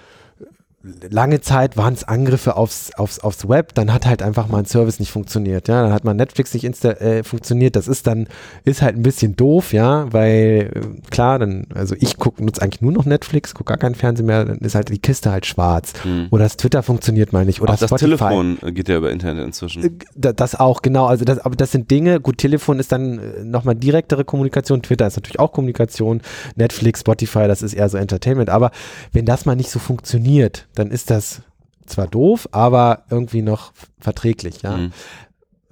lange 1.10 1.42
Zeit 1.42 1.78
waren 1.78 1.94
es 1.94 2.04
Angriffe 2.04 2.56
aufs, 2.56 2.92
aufs, 2.94 3.20
aufs 3.20 3.50
Web, 3.50 3.74
dann 3.74 3.92
hat 3.92 4.06
halt 4.06 4.22
einfach 4.22 4.48
mal 4.48 4.60
ein 4.60 4.66
Service 4.66 5.00
nicht 5.00 5.12
funktioniert, 5.12 5.68
ja, 5.68 5.82
dann 5.82 5.92
hat 5.92 6.04
mal 6.04 6.14
Netflix 6.14 6.54
nicht 6.54 6.64
insta 6.64 6.92
äh, 6.92 7.24
funktioniert, 7.24 7.76
das 7.76 7.88
ist 7.88 8.06
dann, 8.06 8.28
ist 8.66 8.82
halt 8.82 8.96
ein 8.96 9.02
bisschen 9.02 9.36
doof, 9.36 9.74
ja, 9.74 10.12
weil, 10.14 10.72
äh, 10.76 11.10
klar, 11.10 11.40
dann, 11.40 11.66
also 11.74 11.96
ich 12.00 12.18
gucke, 12.18 12.44
nutze 12.44 12.62
eigentlich 12.62 12.82
nur 12.82 12.92
noch 12.92 13.06
Netflix, 13.06 13.56
gucke 13.56 13.70
gar 13.70 13.78
keinen 13.78 13.96
Fernsehen 13.96 14.28
mehr, 14.28 14.46
dann 14.46 14.60
ist 14.60 14.76
halt 14.76 14.90
die 14.90 15.00
Kiste 15.00 15.32
halt 15.32 15.46
schwarz. 15.46 15.94
Mhm. 16.04 16.28
Oder 16.30 16.44
das 16.44 16.58
Twitter 16.58 16.84
funktioniert 16.84 17.34
mal 17.34 17.46
nicht, 17.46 17.62
oder 17.62 17.74
Auch 17.74 17.78
das 17.78 17.90
Spotify. 17.90 18.30
Telefon 18.30 18.58
geht 18.74 18.88
ja 18.88 18.98
über 18.98 19.12
Internet 19.12 19.46
inzwischen. 19.46 19.84
Äh, 19.84 20.34
das 20.34 20.56
auch, 20.56 20.82
genau, 20.82 21.06
also 21.06 21.26
das, 21.26 21.40
aber 21.40 21.56
das 21.56 21.72
sind 21.72 21.90
Dinge, 21.90 22.20
gut, 22.20 22.38
Telefon 22.38 22.80
ist 22.80 22.92
dann 22.92 23.18
äh, 23.18 23.44
nochmal 23.44 23.76
direktere 23.76 24.24
Kommunikation, 24.24 24.84
Twitter 24.84 25.08
ist 25.08 25.16
natürlich 25.16 25.40
auch 25.40 25.52
Kommunikation, 25.52 26.22
Netflix, 26.56 27.00
Spotify, 27.00 27.48
das 27.48 27.64
ist 27.64 27.74
eher 27.74 27.90
so 27.90 27.98
Entertainment, 27.98 28.50
aber 28.52 28.70
wenn 29.14 29.26
das 29.26 29.46
mal 29.46 29.56
nicht 29.56 29.72
so 29.72 29.80
funktioniert, 29.80 30.68
dann 30.76 30.92
ist 30.92 31.10
das 31.10 31.42
zwar 31.86 32.08
doof, 32.08 32.50
aber 32.52 33.04
irgendwie 33.10 33.42
noch 33.42 33.72
verträglich, 34.00 34.62
ja. 34.62 34.78
Mhm. 34.78 34.92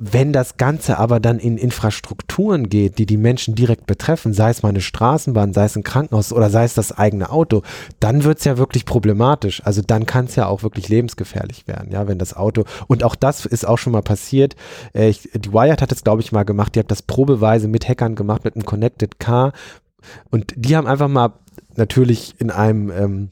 Wenn 0.05 0.33
das 0.33 0.57
Ganze 0.57 0.97
aber 0.97 1.19
dann 1.19 1.39
in 1.39 1.55
Infrastrukturen 1.55 2.67
geht, 2.67 2.97
die 2.97 3.05
die 3.05 3.15
Menschen 3.15 3.53
direkt 3.55 3.85
betreffen, 3.85 4.33
sei 4.33 4.49
es 4.49 4.63
mal 4.63 4.69
eine 4.69 4.81
Straßenbahn, 4.81 5.53
sei 5.53 5.65
es 5.65 5.77
ein 5.77 5.83
Krankenhaus 5.83 6.33
oder 6.33 6.49
sei 6.49 6.63
es 6.65 6.73
das 6.73 6.91
eigene 6.91 7.29
Auto, 7.29 7.61
dann 7.99 8.23
wird 8.23 8.39
es 8.39 8.43
ja 8.43 8.57
wirklich 8.57 8.85
problematisch. 8.85 9.61
Also 9.63 9.81
dann 9.85 10.05
kann 10.05 10.25
es 10.25 10.35
ja 10.35 10.47
auch 10.47 10.63
wirklich 10.63 10.89
lebensgefährlich 10.89 11.67
werden, 11.67 11.91
ja, 11.91 12.07
wenn 12.07 12.17
das 12.17 12.35
Auto, 12.35 12.65
und 12.87 13.03
auch 13.03 13.15
das 13.15 13.45
ist 13.45 13.65
auch 13.67 13.77
schon 13.77 13.93
mal 13.93 14.01
passiert. 14.01 14.55
Äh, 14.93 15.09
ich, 15.09 15.29
die 15.33 15.53
Wired 15.53 15.81
hat 15.81 15.91
es, 15.91 16.03
glaube 16.03 16.21
ich, 16.21 16.31
mal 16.31 16.43
gemacht, 16.43 16.75
die 16.75 16.79
hat 16.79 16.91
das 16.91 17.03
probeweise 17.03 17.67
mit 17.67 17.87
Hackern 17.87 18.15
gemacht, 18.15 18.43
mit 18.43 18.55
einem 18.55 18.65
Connected 18.65 19.19
Car. 19.19 19.53
Und 20.31 20.53
die 20.57 20.75
haben 20.75 20.87
einfach 20.87 21.07
mal 21.07 21.33
natürlich 21.75 22.35
in 22.39 22.49
einem 22.49 22.91
ähm, 22.91 23.29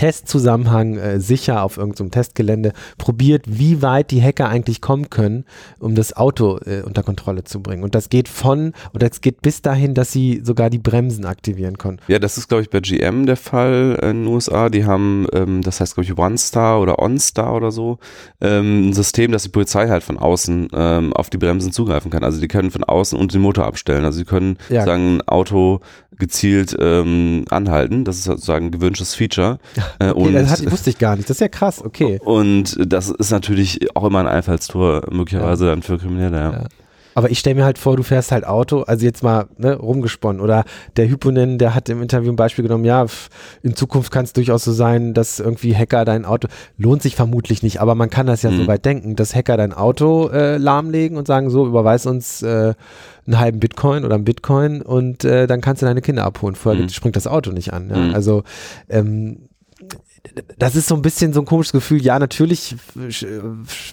Testzusammenhang 0.00 0.96
äh, 0.96 1.20
sicher 1.20 1.62
auf 1.62 1.76
irgendeinem 1.76 2.10
Testgelände 2.10 2.72
probiert, 2.96 3.44
wie 3.46 3.82
weit 3.82 4.10
die 4.10 4.22
Hacker 4.22 4.48
eigentlich 4.48 4.80
kommen 4.80 5.10
können, 5.10 5.44
um 5.78 5.94
das 5.94 6.16
Auto 6.16 6.58
äh, 6.64 6.80
unter 6.80 7.02
Kontrolle 7.02 7.44
zu 7.44 7.60
bringen. 7.60 7.82
Und 7.82 7.94
das 7.94 8.08
geht 8.08 8.26
von, 8.26 8.72
oder 8.94 9.10
es 9.10 9.20
geht 9.20 9.42
bis 9.42 9.60
dahin, 9.60 9.92
dass 9.92 10.10
sie 10.10 10.40
sogar 10.42 10.70
die 10.70 10.78
Bremsen 10.78 11.26
aktivieren 11.26 11.76
können. 11.76 11.98
Ja, 12.08 12.18
das 12.18 12.38
ist, 12.38 12.48
glaube 12.48 12.62
ich, 12.62 12.70
bei 12.70 12.80
GM 12.80 13.26
der 13.26 13.36
Fall 13.36 13.98
in 14.00 14.24
den 14.24 14.26
USA. 14.26 14.70
Die 14.70 14.86
haben, 14.86 15.26
ähm, 15.34 15.60
das 15.60 15.80
heißt, 15.80 15.96
glaube 15.96 16.10
ich, 16.10 16.16
OneStar 16.16 16.80
oder 16.80 16.98
OnStar 16.98 17.54
oder 17.54 17.70
so, 17.70 17.98
ähm, 18.40 18.88
ein 18.88 18.92
System, 18.94 19.32
dass 19.32 19.42
die 19.42 19.50
Polizei 19.50 19.86
halt 19.88 20.02
von 20.02 20.16
außen 20.16 20.68
ähm, 20.72 21.12
auf 21.12 21.28
die 21.28 21.36
Bremsen 21.36 21.72
zugreifen 21.72 22.10
kann. 22.10 22.24
Also 22.24 22.40
die 22.40 22.48
können 22.48 22.70
von 22.70 22.84
außen 22.84 23.18
und 23.18 23.34
den 23.34 23.42
Motor 23.42 23.66
abstellen. 23.66 24.06
Also 24.06 24.16
sie 24.16 24.24
können 24.24 24.56
ja. 24.70 24.86
sagen, 24.86 25.16
ein 25.16 25.28
Auto 25.28 25.80
gezielt 26.20 26.76
ähm, 26.78 27.44
anhalten. 27.50 28.04
Das 28.04 28.16
ist 28.16 28.24
sozusagen 28.24 28.66
ein 28.66 28.70
gewünschtes 28.70 29.14
Feature. 29.14 29.58
Äh, 29.98 30.10
okay, 30.10 30.32
das 30.32 30.50
hat, 30.50 30.70
wusste 30.70 30.90
ich 30.90 30.98
gar 30.98 31.16
nicht. 31.16 31.28
Das 31.28 31.36
ist 31.36 31.40
ja 31.40 31.48
krass, 31.48 31.82
okay. 31.84 32.20
Und 32.24 32.76
das 32.80 33.10
ist 33.10 33.30
natürlich 33.30 33.94
auch 33.96 34.04
immer 34.04 34.20
ein 34.20 34.28
Einfallstor, 34.28 35.02
möglicherweise 35.10 35.66
ja. 35.66 35.70
dann 35.70 35.82
für 35.82 35.98
Kriminelle, 35.98 36.36
ja. 36.36 36.52
ja. 36.52 36.64
Aber 37.14 37.30
ich 37.30 37.38
stelle 37.38 37.56
mir 37.56 37.64
halt 37.64 37.78
vor, 37.78 37.96
du 37.96 38.02
fährst 38.02 38.32
halt 38.32 38.46
Auto, 38.46 38.82
also 38.82 39.04
jetzt 39.04 39.22
mal 39.22 39.46
ne, 39.58 39.74
rumgesponnen. 39.74 40.40
Oder 40.40 40.64
der 40.96 41.08
Hyponen, 41.08 41.58
der 41.58 41.74
hat 41.74 41.88
im 41.88 42.02
Interview 42.02 42.30
ein 42.30 42.36
Beispiel 42.36 42.62
genommen, 42.62 42.84
ja, 42.84 43.04
in 43.62 43.74
Zukunft 43.74 44.12
kann 44.12 44.24
es 44.24 44.32
durchaus 44.32 44.64
so 44.64 44.72
sein, 44.72 45.12
dass 45.14 45.40
irgendwie 45.40 45.74
Hacker 45.74 46.04
dein 46.04 46.24
Auto, 46.24 46.48
lohnt 46.78 47.02
sich 47.02 47.16
vermutlich 47.16 47.62
nicht, 47.62 47.80
aber 47.80 47.94
man 47.94 48.10
kann 48.10 48.26
das 48.26 48.42
ja 48.42 48.50
mhm. 48.50 48.58
so 48.58 48.66
weit 48.66 48.84
denken, 48.84 49.16
dass 49.16 49.34
Hacker 49.34 49.56
dein 49.56 49.72
Auto 49.72 50.28
äh, 50.28 50.56
lahmlegen 50.56 51.18
und 51.18 51.26
sagen, 51.26 51.50
so, 51.50 51.66
überweis 51.66 52.06
uns 52.06 52.42
äh, 52.42 52.74
einen 53.26 53.38
halben 53.38 53.60
Bitcoin 53.60 54.04
oder 54.04 54.14
einen 54.14 54.24
Bitcoin 54.24 54.82
und 54.82 55.24
äh, 55.24 55.46
dann 55.46 55.60
kannst 55.60 55.82
du 55.82 55.86
deine 55.86 56.00
Kinder 56.00 56.24
abholen. 56.24 56.54
Vorher 56.54 56.82
mhm. 56.82 56.88
springt 56.88 57.16
das 57.16 57.26
Auto 57.26 57.50
nicht 57.50 57.72
an. 57.72 57.90
Ja? 57.90 57.96
Mhm. 57.96 58.14
Also 58.14 58.44
ähm, 58.88 59.49
das 60.58 60.76
ist 60.76 60.88
so 60.88 60.94
ein 60.94 61.02
bisschen 61.02 61.32
so 61.32 61.40
ein 61.40 61.46
komisches 61.46 61.72
Gefühl. 61.72 62.02
Ja, 62.02 62.18
natürlich 62.18 62.76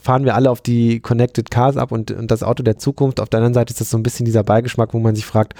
fahren 0.04 0.26
wir 0.26 0.36
alle 0.36 0.52
auf 0.52 0.62
die 0.62 1.00
Connected 1.00 1.50
Cars 1.50 1.78
ab 1.78 1.92
und, 1.92 2.12
und 2.12 2.30
das 2.30 2.44
Auto 2.44 2.64
der 2.64 2.78
Zukunft. 2.78 3.20
Auf 3.20 3.30
der 3.30 3.40
anderen 3.40 3.54
Seite 3.54 3.72
ist 3.72 3.82
das 3.82 3.90
so 3.90 3.98
ein 3.98 4.04
bisschen 4.04 4.26
dieser 4.26 4.44
Beigeschmack, 4.44 4.94
wo 4.94 5.00
man 5.00 5.16
sich 5.16 5.26
fragt, 5.26 5.54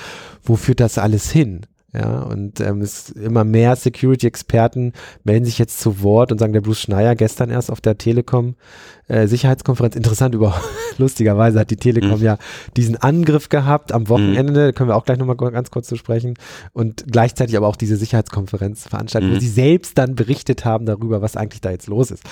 wo 0.44 0.56
führt 0.56 0.80
das 0.80 0.98
alles 0.98 1.32
hin? 1.32 1.66
Ja, 1.94 2.24
und 2.24 2.60
ähm, 2.60 2.82
es 2.82 3.12
immer 3.12 3.46
mehr 3.46 3.74
Security-Experten 3.78 4.92
melden 5.24 5.46
sich 5.46 5.58
jetzt 5.58 5.80
zu 5.80 6.04
Wort 6.04 6.34
und 6.34 6.38
sagen, 6.38 6.52
der 6.52 6.60
Bruce 6.60 6.82
Schneier 6.82 7.16
gestern 7.16 7.50
erst 7.50 7.72
auf 7.72 7.80
der 7.80 7.98
Telekom 7.98 8.56
äh, 9.08 9.26
Sicherheitskonferenz, 9.28 9.96
interessant 9.96 10.36
über, 10.36 10.60
lustigerweise 10.98 11.62
hat 11.62 11.72
die 11.72 11.78
Telekom 11.78 12.20
mhm. 12.20 12.26
ja 12.26 12.38
diesen 12.76 12.98
Angriff 12.98 13.48
gehabt 13.48 13.94
am 13.94 14.10
Wochenende, 14.10 14.68
mhm. 14.68 14.76
können 14.76 14.90
wir 14.90 14.98
auch 14.98 15.06
gleich 15.06 15.18
nochmal 15.18 15.38
ganz 15.38 15.72
kurz 15.72 15.88
zu 15.88 15.96
sprechen 15.96 16.34
und 16.74 17.06
gleichzeitig 17.10 17.56
aber 17.56 17.68
auch 17.68 17.78
diese 17.78 17.96
Sicherheitskonferenz 17.96 18.90
veranstaltet, 18.90 19.30
mhm. 19.32 19.36
wo 19.36 19.40
sie 19.40 19.48
selbst 19.48 19.98
dann 19.98 20.16
berichtet 20.16 20.66
haben 20.66 20.86
darüber, 20.86 21.22
was 21.22 21.38
eigentlich 21.38 21.62
da 21.62 21.72
jetzt 21.72 21.88
los 21.88 22.12
ist. 22.12 22.24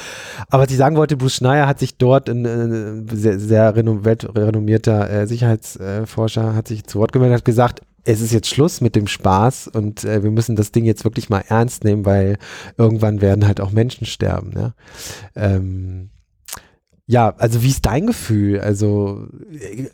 Aber 0.49 0.63
was 0.63 0.69
ich 0.69 0.77
sagen 0.77 0.97
wollte, 0.97 1.15
Bruce 1.15 1.35
Schneier 1.35 1.65
hat 1.65 1.79
sich 1.79 1.97
dort, 1.97 2.29
ein, 2.29 2.43
äh, 2.45 3.15
sehr, 3.15 3.39
sehr 3.39 3.73
weltrenommierter 3.73 5.09
äh, 5.09 5.27
Sicherheitsforscher, 5.27 6.55
hat 6.55 6.67
sich 6.67 6.83
zu 6.83 6.99
Wort 6.99 7.13
gemeldet, 7.13 7.37
hat 7.37 7.45
gesagt, 7.45 7.81
es 8.05 8.21
ist 8.21 8.31
jetzt 8.31 8.47
Schluss 8.47 8.81
mit 8.81 8.95
dem 8.95 9.07
Spaß 9.07 9.67
und 9.67 10.03
äh, 10.03 10.23
wir 10.23 10.31
müssen 10.31 10.55
das 10.55 10.71
Ding 10.71 10.85
jetzt 10.85 11.03
wirklich 11.03 11.29
mal 11.29 11.43
ernst 11.47 11.83
nehmen, 11.83 12.05
weil 12.05 12.37
irgendwann 12.77 13.19
werden 13.19 13.47
halt 13.47 13.59
auch 13.59 13.71
Menschen 13.71 14.05
sterben. 14.05 14.53
Ja, 14.55 14.73
ähm, 15.35 16.11
ja 17.07 17.33
also 17.37 17.63
wie 17.63 17.69
ist 17.69 17.85
dein 17.85 18.07
Gefühl? 18.07 18.61
Also 18.61 19.27
äh, 19.51 19.87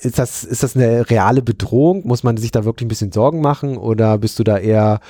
ist 0.00 0.18
das, 0.18 0.42
ist 0.42 0.62
das 0.62 0.74
eine 0.74 1.08
reale 1.10 1.42
Bedrohung? 1.42 2.06
Muss 2.06 2.24
man 2.24 2.36
sich 2.36 2.50
da 2.50 2.64
wirklich 2.64 2.86
ein 2.86 2.88
bisschen 2.88 3.12
Sorgen 3.12 3.40
machen 3.40 3.76
oder 3.76 4.18
bist 4.18 4.38
du 4.38 4.44
da 4.44 4.58
eher 4.58 5.00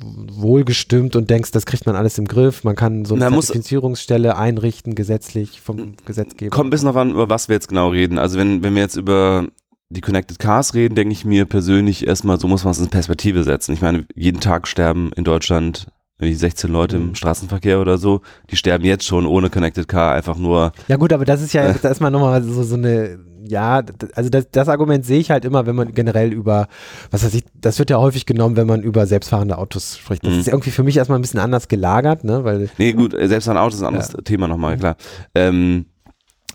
wohlgestimmt 0.00 1.16
und 1.16 1.28
denkst, 1.28 1.50
das 1.50 1.66
kriegt 1.66 1.84
man 1.84 1.96
alles 1.96 2.16
im 2.18 2.26
Griff. 2.26 2.62
Man 2.62 2.76
kann 2.76 3.04
so 3.04 3.14
eine 3.14 3.28
Na, 3.28 3.40
Zertifizierungsstelle 3.40 4.36
einrichten, 4.36 4.94
gesetzlich 4.94 5.60
vom 5.60 5.94
Gesetzgeber. 6.06 6.54
Kommt 6.54 6.68
ein 6.68 6.70
bisschen 6.70 6.86
darauf 6.86 7.02
an, 7.02 7.10
über 7.10 7.28
was 7.28 7.48
wir 7.48 7.54
jetzt 7.54 7.68
genau 7.68 7.88
reden. 7.88 8.18
Also 8.18 8.38
wenn, 8.38 8.62
wenn 8.62 8.74
wir 8.74 8.82
jetzt 8.82 8.96
über 8.96 9.48
die 9.90 10.00
Connected 10.02 10.38
Cars 10.38 10.74
reden, 10.74 10.94
denke 10.94 11.12
ich 11.12 11.24
mir 11.24 11.46
persönlich 11.46 12.06
erstmal, 12.06 12.38
so 12.38 12.46
muss 12.46 12.64
man 12.64 12.72
es 12.72 12.78
in 12.78 12.88
Perspektive 12.88 13.42
setzen. 13.44 13.72
Ich 13.72 13.80
meine, 13.80 14.04
jeden 14.14 14.40
Tag 14.40 14.68
sterben 14.68 15.10
in 15.16 15.24
Deutschland 15.24 15.86
wie 16.18 16.34
16 16.34 16.70
Leute 16.70 16.98
Mhm. 16.98 17.08
im 17.10 17.14
Straßenverkehr 17.14 17.80
oder 17.80 17.96
so. 17.96 18.22
Die 18.50 18.56
sterben 18.56 18.84
jetzt 18.84 19.04
schon 19.06 19.24
ohne 19.24 19.50
Connected 19.50 19.86
Car 19.88 20.12
einfach 20.14 20.36
nur. 20.36 20.72
Ja 20.88 20.96
gut, 20.96 21.12
aber 21.12 21.24
das 21.24 21.40
ist 21.40 21.52
ja 21.52 21.66
jetzt 21.72 21.84
erstmal 21.84 22.10
nochmal 22.10 22.42
so, 22.42 22.62
so 22.64 22.74
eine, 22.74 23.18
ja, 23.46 23.82
also 24.14 24.28
das, 24.28 24.50
das 24.50 24.68
Argument 24.68 25.06
sehe 25.06 25.20
ich 25.20 25.30
halt 25.30 25.44
immer, 25.44 25.64
wenn 25.66 25.76
man 25.76 25.94
generell 25.94 26.32
über, 26.32 26.66
was 27.12 27.24
weiß 27.24 27.32
ich, 27.34 27.44
das 27.54 27.78
wird 27.78 27.88
ja 27.90 27.98
häufig 27.98 28.26
genommen, 28.26 28.56
wenn 28.56 28.66
man 28.66 28.82
über 28.82 29.06
selbstfahrende 29.06 29.56
Autos 29.56 29.96
spricht. 29.96 30.26
Das 30.26 30.34
Mhm. 30.34 30.40
ist 30.40 30.48
irgendwie 30.48 30.70
für 30.72 30.82
mich 30.82 30.96
erstmal 30.96 31.18
ein 31.18 31.22
bisschen 31.22 31.40
anders 31.40 31.68
gelagert, 31.68 32.24
ne, 32.24 32.42
weil, 32.44 32.68
Nee, 32.78 32.92
gut, 32.92 33.14
äh, 33.14 33.28
selbst 33.28 33.48
ein 33.48 33.56
Auto 33.56 33.74
ist 33.76 33.80
ein 33.80 33.86
anderes 33.86 34.08
Thema 34.24 34.48
nochmal, 34.48 34.76
klar. 34.76 34.96
Ähm, 35.36 35.86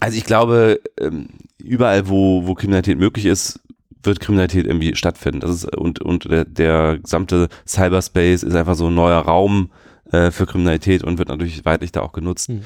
also 0.02 0.17
ich 0.17 0.26
glaube, 0.26 0.82
ähm, 1.00 1.30
überall, 1.63 2.08
wo, 2.10 2.45
wo 2.45 2.54
Kriminalität 2.54 2.97
möglich 2.97 3.26
ist, 3.26 3.60
wird 4.04 4.19
Kriminalität 4.19 4.65
irgendwie 4.65 4.95
stattfinden. 4.95 5.39
Das 5.39 5.52
ist, 5.52 5.76
und 5.76 6.02
und 6.02 6.30
der, 6.30 6.45
der 6.45 6.99
gesamte 6.99 7.47
Cyberspace 7.65 8.43
ist 8.43 8.56
einfach 8.56 8.76
so 8.76 8.88
ein 8.88 8.95
neuer 8.95 9.19
Raum 9.19 9.71
äh, 10.12 10.32
für 10.32 10.45
Kriminalität 10.45 11.04
und 11.04 11.17
wird 11.17 11.30
natürlich 11.30 11.63
weitlich 11.65 11.91
da 11.91 12.02
auch 12.02 12.12
genutzt. 12.12 12.49
Mhm. 12.49 12.63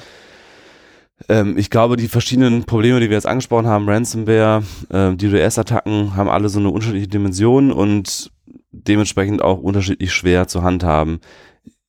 Ähm, 1.28 1.58
ich 1.58 1.70
glaube, 1.70 1.96
die 1.96 2.08
verschiedenen 2.08 2.64
Probleme, 2.64 3.00
die 3.00 3.08
wir 3.08 3.16
jetzt 3.16 3.26
angesprochen 3.26 3.66
haben, 3.66 3.88
Ransomware, 3.88 4.62
äh, 4.90 5.14
DDoS-Attacken, 5.14 6.16
haben 6.16 6.28
alle 6.28 6.48
so 6.48 6.58
eine 6.58 6.70
unterschiedliche 6.70 7.08
Dimension 7.08 7.72
und 7.72 8.30
dementsprechend 8.70 9.42
auch 9.42 9.58
unterschiedlich 9.58 10.12
schwer 10.12 10.46
zu 10.46 10.62
handhaben. 10.62 11.20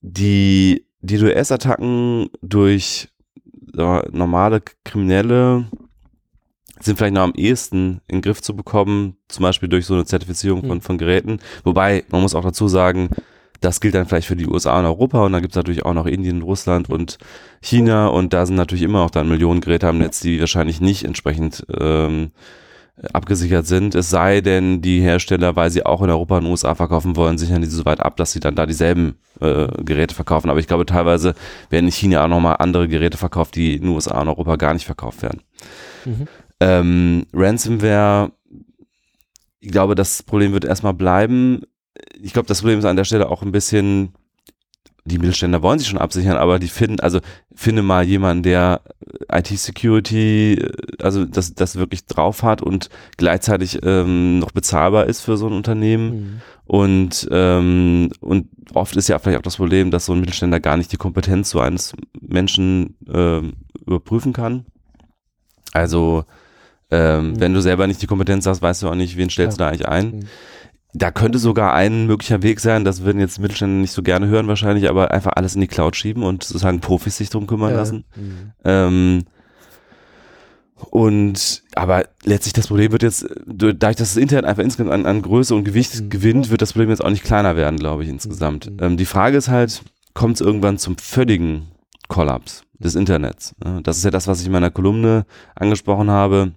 Die 0.00 0.86
DDoS-Attacken 1.02 2.30
durch 2.42 3.08
normale 3.72 4.62
Kriminelle 4.84 5.66
sind 6.80 6.96
vielleicht 6.96 7.14
noch 7.14 7.22
am 7.22 7.34
ehesten 7.34 8.00
in 8.08 8.16
den 8.18 8.22
Griff 8.22 8.40
zu 8.42 8.54
bekommen, 8.56 9.16
zum 9.28 9.42
Beispiel 9.42 9.68
durch 9.68 9.86
so 9.86 9.94
eine 9.94 10.04
Zertifizierung 10.04 10.60
von, 10.62 10.78
Mhm. 10.78 10.82
von 10.82 10.98
Geräten. 10.98 11.38
Wobei, 11.64 12.04
man 12.10 12.22
muss 12.22 12.34
auch 12.34 12.44
dazu 12.44 12.68
sagen, 12.68 13.10
das 13.60 13.80
gilt 13.80 13.94
dann 13.94 14.06
vielleicht 14.06 14.26
für 14.28 14.36
die 14.36 14.46
USA 14.46 14.78
und 14.78 14.86
Europa 14.86 15.22
und 15.24 15.32
dann 15.32 15.42
gibt 15.42 15.52
es 15.52 15.56
natürlich 15.56 15.84
auch 15.84 15.92
noch 15.92 16.06
Indien, 16.06 16.40
Russland 16.40 16.88
und 16.88 17.18
China 17.60 18.06
und 18.06 18.32
da 18.32 18.46
sind 18.46 18.56
natürlich 18.56 18.82
immer 18.82 19.02
auch 19.02 19.10
dann 19.10 19.28
Millionen 19.28 19.60
Geräte 19.60 19.86
am 19.88 19.98
Netz, 19.98 20.20
die 20.20 20.40
wahrscheinlich 20.40 20.80
nicht 20.80 21.04
entsprechend 21.04 21.66
ähm, 21.78 22.30
abgesichert 23.12 23.66
sind. 23.66 23.94
Es 23.94 24.10
sei 24.10 24.40
denn, 24.40 24.82
die 24.82 25.00
Hersteller, 25.00 25.56
weil 25.56 25.70
sie 25.70 25.84
auch 25.86 26.02
in 26.02 26.10
Europa 26.10 26.38
und 26.38 26.46
USA 26.46 26.74
verkaufen 26.74 27.16
wollen, 27.16 27.38
sichern 27.38 27.62
die 27.62 27.68
so 27.68 27.84
weit 27.84 28.00
ab, 28.00 28.16
dass 28.16 28.32
sie 28.32 28.40
dann 28.40 28.54
da 28.54 28.66
dieselben 28.66 29.16
äh, 29.40 29.68
Geräte 29.82 30.14
verkaufen. 30.14 30.50
Aber 30.50 30.60
ich 30.60 30.66
glaube, 30.66 30.84
teilweise 30.86 31.34
werden 31.70 31.86
in 31.86 31.92
China 31.92 32.24
auch 32.24 32.28
nochmal 32.28 32.56
andere 32.58 32.88
Geräte 32.88 33.16
verkauft, 33.16 33.56
die 33.56 33.76
in 33.76 33.88
USA 33.88 34.20
und 34.20 34.28
Europa 34.28 34.56
gar 34.56 34.74
nicht 34.74 34.84
verkauft 34.86 35.22
werden. 35.22 35.40
Mhm. 36.04 36.26
Ähm, 36.60 37.26
Ransomware, 37.32 38.32
ich 39.60 39.70
glaube, 39.70 39.94
das 39.94 40.22
Problem 40.22 40.52
wird 40.52 40.64
erstmal 40.64 40.94
bleiben. 40.94 41.62
Ich 42.20 42.32
glaube, 42.32 42.48
das 42.48 42.60
Problem 42.60 42.78
ist 42.78 42.84
an 42.84 42.96
der 42.96 43.04
Stelle 43.04 43.28
auch 43.28 43.42
ein 43.42 43.52
bisschen, 43.52 44.14
die 45.04 45.18
Mittelständler 45.18 45.62
wollen 45.62 45.78
sich 45.78 45.88
schon 45.88 45.98
absichern, 45.98 46.36
aber 46.36 46.58
die 46.58 46.68
finden, 46.68 47.00
also 47.00 47.20
finde 47.54 47.82
mal 47.82 48.04
jemanden, 48.04 48.42
der 48.42 48.82
IT-Security, 49.30 50.54
äh, 50.54 50.72
also 51.02 51.24
das, 51.24 51.54
das 51.54 51.76
wirklich 51.76 52.06
drauf 52.06 52.42
hat 52.42 52.62
und 52.62 52.88
gleichzeitig 53.16 53.80
ähm, 53.82 54.38
noch 54.38 54.52
bezahlbar 54.52 55.06
ist 55.06 55.20
für 55.20 55.36
so 55.36 55.46
ein 55.46 55.52
Unternehmen. 55.52 56.10
Mhm. 56.10 56.40
Und, 56.64 57.28
ähm, 57.32 58.10
und 58.20 58.48
oft 58.74 58.94
ist 58.96 59.08
ja 59.08 59.18
vielleicht 59.18 59.38
auch 59.38 59.42
das 59.42 59.56
Problem, 59.56 59.90
dass 59.90 60.06
so 60.06 60.12
ein 60.12 60.20
Mittelständler 60.20 60.60
gar 60.60 60.76
nicht 60.76 60.92
die 60.92 60.98
Kompetenz 60.98 61.50
so 61.50 61.60
eines 61.60 61.94
Menschen 62.20 62.96
ähm, 63.12 63.54
überprüfen 63.84 64.32
kann. 64.32 64.66
Also, 65.72 66.24
ähm, 66.90 67.32
Mhm. 67.32 67.40
wenn 67.40 67.54
du 67.54 67.60
selber 67.60 67.86
nicht 67.86 68.02
die 68.02 68.06
Kompetenz 68.06 68.46
hast, 68.46 68.62
weißt 68.62 68.82
du 68.82 68.88
auch 68.88 68.94
nicht, 68.94 69.16
wen 69.16 69.30
stellst 69.30 69.58
du 69.58 69.64
da 69.64 69.68
eigentlich 69.68 69.88
ein. 69.88 70.06
Mhm. 70.16 70.20
Da 70.92 71.12
könnte 71.12 71.38
sogar 71.38 71.72
ein 71.74 72.06
möglicher 72.08 72.42
Weg 72.42 72.58
sein, 72.58 72.84
das 72.84 73.04
würden 73.04 73.20
jetzt 73.20 73.38
Mittelständler 73.38 73.80
nicht 73.80 73.92
so 73.92 74.02
gerne 74.02 74.26
hören 74.26 74.48
wahrscheinlich, 74.48 74.88
aber 74.88 75.12
einfach 75.12 75.32
alles 75.36 75.54
in 75.54 75.60
die 75.60 75.68
Cloud 75.68 75.94
schieben 75.94 76.24
und 76.24 76.42
sozusagen 76.42 76.80
Profis 76.80 77.16
sich 77.16 77.30
drum 77.30 77.46
kümmern 77.46 77.70
Ja. 77.70 77.76
lassen. 77.76 78.04
Mhm. 78.16 78.52
Ähm, 78.64 79.24
und 80.90 81.62
aber 81.74 82.04
letztlich 82.24 82.54
das 82.54 82.68
Problem 82.68 82.90
wird 82.92 83.02
jetzt, 83.02 83.26
dadurch, 83.46 83.96
dass 83.96 84.14
das 84.14 84.16
Internet 84.16 84.46
einfach 84.46 84.62
insgesamt 84.62 84.92
an, 84.92 85.04
an 85.06 85.20
Größe 85.22 85.54
und 85.54 85.64
Gewicht 85.64 86.00
Mhm. 86.00 86.10
gewinnt, 86.10 86.50
wird 86.50 86.62
das 86.62 86.72
Problem 86.72 86.88
jetzt 86.90 87.04
auch 87.04 87.10
nicht 87.10 87.22
kleiner 87.24 87.54
werden, 87.54 87.78
glaube 87.78 88.02
ich, 88.02 88.08
insgesamt. 88.08 88.70
Mhm. 88.70 88.76
Ähm, 88.80 88.96
die 88.96 89.04
Frage 89.04 89.36
ist 89.36 89.48
halt, 89.48 89.82
kommt 90.14 90.36
es 90.36 90.40
irgendwann 90.40 90.78
zum 90.78 90.96
völligen 90.96 91.68
Kollaps 92.08 92.64
des 92.78 92.94
Internets? 92.94 93.54
Ja, 93.64 93.80
Das 93.82 93.98
ist 93.98 94.04
ja 94.04 94.10
das, 94.10 94.26
was 94.26 94.40
ich 94.40 94.46
in 94.46 94.52
meiner 94.52 94.70
Kolumne 94.70 95.26
angesprochen 95.54 96.10
habe. 96.10 96.52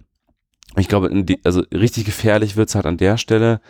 Ich 0.78 0.88
glaube, 0.88 1.08
in 1.08 1.26
die, 1.26 1.40
also 1.44 1.62
richtig 1.72 2.06
gefährlich 2.06 2.56
wird 2.56 2.70
es 2.70 2.76
halt 2.76 2.86
an 2.86 2.98
der 2.98 3.18
Stelle, 3.18 3.62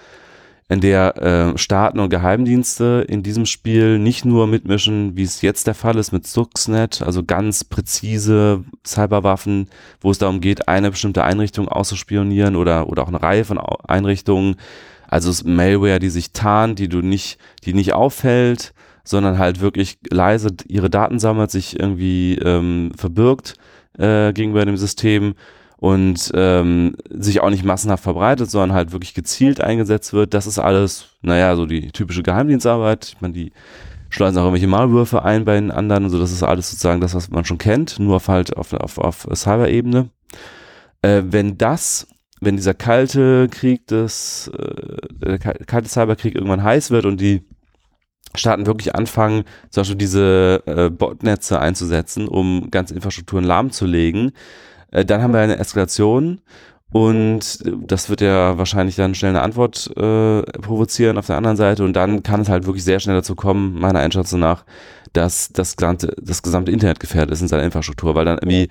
in 0.70 0.80
der 0.80 1.18
äh, 1.22 1.58
Staaten 1.58 2.00
und 2.00 2.10
Geheimdienste 2.10 3.06
in 3.08 3.22
diesem 3.22 3.46
Spiel 3.46 4.00
nicht 4.00 4.24
nur 4.24 4.48
mitmischen, 4.48 5.16
wie 5.18 5.24
es 5.24 5.42
jetzt 5.42 5.68
der 5.68 5.76
Fall 5.76 5.98
ist 5.98 6.14
mit 6.14 6.26
Stuxnet, 6.26 7.02
also 7.02 7.24
ganz 7.24 7.64
präzise 7.64 8.64
Cyberwaffen, 8.86 9.68
wo 10.02 10.12
es 10.12 10.20
darum 10.20 10.40
geht, 10.40 10.68
eine 10.68 10.92
bestimmte 10.92 11.24
Einrichtung 11.24 11.68
auszuspionieren 11.68 12.56
oder, 12.56 12.88
oder 12.88 13.04
auch 13.04 13.10
eine 13.10 13.22
Reihe 13.22 13.46
von 13.46 13.60
Einrichtungen. 13.60 14.56
Also 15.08 15.30
es 15.30 15.42
ist 15.42 15.48
Malware, 15.48 16.00
die 16.00 16.10
sich 16.10 16.32
tarnt, 16.32 16.80
die 16.80 16.88
du 16.88 17.02
nicht, 17.02 17.38
die 17.66 17.74
nicht 17.74 17.94
auffällt, 17.94 18.74
sondern 19.04 19.38
halt 19.38 19.60
wirklich 19.60 20.00
leise 20.10 20.50
ihre 20.68 20.90
Daten 20.90 21.20
sammelt, 21.20 21.52
sich 21.52 21.78
irgendwie 21.78 22.36
ähm, 22.36 22.92
verbirgt 22.96 23.56
äh, 23.98 24.32
gegenüber 24.32 24.66
dem 24.66 24.78
System 24.78 25.36
und 25.84 26.32
ähm, 26.34 26.96
sich 27.10 27.42
auch 27.42 27.50
nicht 27.50 27.66
massenhaft 27.66 28.04
verbreitet, 28.04 28.50
sondern 28.50 28.72
halt 28.72 28.94
wirklich 28.94 29.14
gezielt 29.14 29.60
eingesetzt 29.60 30.14
wird. 30.14 30.34
Das 30.34 30.48
ist 30.48 30.58
alles, 30.58 31.08
naja, 31.22 31.58
so 31.58 31.66
die 31.66 31.92
typische 31.92 32.24
Geheimdienstarbeit. 32.24 33.12
Ich 33.14 33.20
meine, 33.20 33.34
die 33.34 33.52
schleusen 34.08 34.38
auch 34.38 34.44
irgendwelche 34.44 34.68
Malwürfe 34.68 35.26
ein 35.26 35.44
bei 35.44 35.56
den 35.56 35.72
anderen 35.72 36.06
und 36.06 36.10
so. 36.10 36.20
Das 36.20 36.32
ist 36.32 36.42
alles 36.42 36.70
sozusagen 36.70 37.02
das, 37.02 37.16
was 37.16 37.30
man 37.32 37.44
schon 37.44 37.58
kennt, 37.58 38.00
nur 38.00 38.16
auf 38.16 38.30
halt 38.30 38.56
auf, 38.56 38.72
auf, 38.72 38.98
auf 38.98 39.28
Cyber-Ebene. 39.34 40.08
Äh, 41.02 41.24
wenn 41.26 41.58
das, 41.58 42.08
wenn 42.40 42.56
dieser 42.56 42.76
kalte 42.76 43.50
Krieg 43.50 43.86
des, 43.88 44.50
äh, 44.58 45.08
der 45.12 45.38
kal- 45.38 45.66
kalte 45.66 45.90
Cyberkrieg 45.90 46.34
irgendwann 46.34 46.64
heiß 46.64 46.92
wird 46.92 47.06
und 47.06 47.20
die 47.20 47.42
Staaten 48.36 48.68
wirklich 48.68 48.96
anfangen, 48.96 49.44
zum 49.70 49.82
Beispiel 49.82 49.98
diese 49.98 50.64
äh, 50.66 50.90
Botnetze 50.90 51.60
einzusetzen, 51.60 52.30
um 52.30 52.72
ganze 52.72 52.96
Infrastrukturen 52.96 53.44
lahmzulegen, 53.44 54.32
dann 54.94 55.22
haben 55.22 55.34
wir 55.34 55.40
eine 55.40 55.58
Eskalation 55.58 56.42
und 56.94 57.60
äh, 57.66 57.72
das 57.86 58.10
wird 58.10 58.22
ja 58.22 58.58
wahrscheinlich 58.58 58.96
dann 58.96 59.16
schnell 59.16 59.32
eine 59.32 59.42
Antwort 59.42 59.92
äh, 59.98 60.44
provozieren 60.62 61.18
auf 61.18 61.26
der 61.26 61.38
anderen 61.38 61.58
Seite. 61.58 61.84
Und 61.84 61.94
dann 61.94 62.24
kann 62.24 62.42
es 62.42 62.50
halt 62.50 62.66
wirklich 62.66 62.86
sehr 62.86 63.00
schnell 63.00 63.16
dazu 63.16 63.36
kommen, 63.36 63.80
meiner 63.80 64.00
Einschätzung 64.00 64.40
nach, 64.40 64.64
dass 65.12 65.50
das 65.52 65.76
gesamte, 65.76 66.16
das 66.22 66.44
gesamte 66.44 66.72
Internet 66.72 67.00
gefährdet 67.00 67.32
ist 67.32 67.42
in 67.42 67.48
seiner 67.48 67.64
Infrastruktur, 67.64 68.16
weil 68.16 68.26
dann 68.26 68.38
irgendwie 68.38 68.70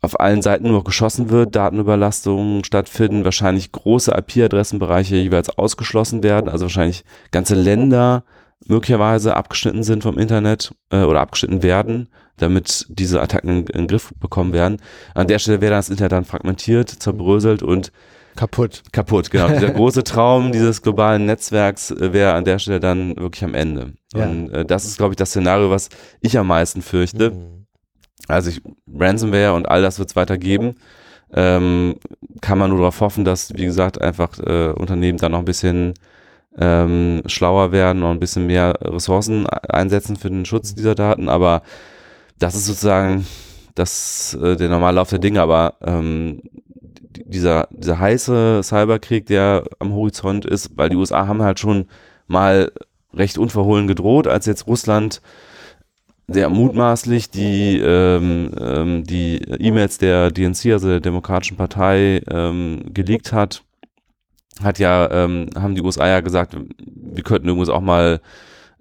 auf 0.00 0.20
allen 0.20 0.42
Seiten 0.42 0.64
nur 0.64 0.72
noch 0.78 0.84
geschossen 0.84 1.30
wird, 1.30 1.54
Datenüberlastungen 1.54 2.64
stattfinden, 2.64 3.24
wahrscheinlich 3.24 3.72
große 3.72 4.12
IP-Adressenbereiche 4.12 5.16
jeweils 5.16 5.50
ausgeschlossen 5.50 6.22
werden, 6.22 6.50
also 6.50 6.66
wahrscheinlich 6.66 7.04
ganze 7.30 7.54
Länder 7.54 8.24
möglicherweise 8.68 9.36
abgeschnitten 9.36 9.82
sind 9.82 10.02
vom 10.02 10.18
Internet 10.18 10.74
äh, 10.90 11.02
oder 11.02 11.20
abgeschnitten 11.20 11.62
werden, 11.62 12.08
damit 12.36 12.86
diese 12.88 13.20
Attacken 13.20 13.50
in, 13.50 13.56
in 13.58 13.78
den 13.82 13.88
Griff 13.88 14.12
bekommen 14.20 14.52
werden. 14.52 14.78
An 15.14 15.28
der 15.28 15.38
Stelle 15.38 15.60
wäre 15.60 15.74
das 15.74 15.90
Internet 15.90 16.12
dann 16.12 16.24
fragmentiert, 16.24 16.90
zerbröselt 16.90 17.62
und 17.62 17.92
Kaputt. 18.36 18.82
kaputt. 18.92 19.30
Genau, 19.30 19.48
dieser 19.52 19.70
große 19.70 20.02
Traum 20.02 20.52
dieses 20.52 20.82
globalen 20.82 21.26
Netzwerks 21.26 21.90
äh, 21.90 22.12
wäre 22.12 22.34
an 22.34 22.44
der 22.44 22.58
Stelle 22.58 22.80
dann 22.80 23.16
wirklich 23.16 23.44
am 23.44 23.54
Ende. 23.54 23.92
Ja. 24.12 24.26
Und 24.26 24.50
äh, 24.50 24.64
das 24.64 24.84
ist, 24.84 24.96
glaube 24.96 25.12
ich, 25.12 25.16
das 25.16 25.30
Szenario, 25.30 25.70
was 25.70 25.88
ich 26.20 26.36
am 26.38 26.48
meisten 26.48 26.82
fürchte. 26.82 27.30
Mhm. 27.30 27.66
Also 28.26 28.50
ich, 28.50 28.62
Ransomware 28.92 29.54
und 29.54 29.68
all 29.68 29.82
das 29.82 29.98
wird 29.98 30.10
es 30.10 30.16
weiter 30.16 30.38
geben. 30.38 30.76
Ähm, 31.32 31.96
kann 32.40 32.58
man 32.58 32.70
nur 32.70 32.78
darauf 32.78 33.00
hoffen, 33.00 33.24
dass, 33.24 33.52
wie 33.54 33.64
gesagt, 33.64 34.00
einfach 34.00 34.38
äh, 34.38 34.68
Unternehmen 34.70 35.18
da 35.18 35.28
noch 35.28 35.40
ein 35.40 35.44
bisschen 35.44 35.94
ähm, 36.58 37.22
schlauer 37.26 37.72
werden 37.72 38.02
und 38.02 38.10
ein 38.12 38.20
bisschen 38.20 38.46
mehr 38.46 38.74
Ressourcen 38.80 39.46
einsetzen 39.46 40.16
für 40.16 40.30
den 40.30 40.44
Schutz 40.44 40.74
dieser 40.74 40.94
Daten. 40.94 41.28
Aber 41.28 41.62
das 42.38 42.54
ist 42.54 42.66
sozusagen 42.66 43.26
das, 43.74 44.36
äh, 44.40 44.56
der 44.56 44.68
normale 44.68 44.96
Lauf 44.96 45.10
der 45.10 45.18
Dinge. 45.18 45.40
Aber 45.42 45.74
ähm, 45.84 46.42
die- 46.84 47.24
dieser, 47.26 47.68
dieser 47.70 47.98
heiße 47.98 48.60
Cyberkrieg, 48.62 49.26
der 49.26 49.64
am 49.78 49.92
Horizont 49.92 50.44
ist, 50.44 50.70
weil 50.76 50.88
die 50.90 50.96
USA 50.96 51.26
haben 51.26 51.42
halt 51.42 51.58
schon 51.60 51.86
mal 52.26 52.72
recht 53.12 53.38
unverhohlen 53.38 53.86
gedroht, 53.86 54.26
als 54.26 54.46
jetzt 54.46 54.66
Russland 54.66 55.20
sehr 56.26 56.48
mutmaßlich 56.48 57.30
die, 57.30 57.78
ähm, 57.78 58.50
ähm, 58.58 59.04
die 59.04 59.36
E-Mails 59.36 59.98
der 59.98 60.30
DNC, 60.30 60.72
also 60.72 60.88
der 60.88 61.00
Demokratischen 61.00 61.56
Partei, 61.56 62.22
ähm, 62.30 62.80
geleakt 62.94 63.32
hat, 63.32 63.62
hat 64.62 64.78
ja, 64.78 65.10
ähm, 65.10 65.48
haben 65.56 65.74
die 65.74 65.82
USA 65.82 66.06
ja 66.06 66.20
gesagt, 66.20 66.56
wir 66.78 67.22
könnten 67.22 67.48
übrigens 67.48 67.68
auch 67.68 67.80
mal 67.80 68.20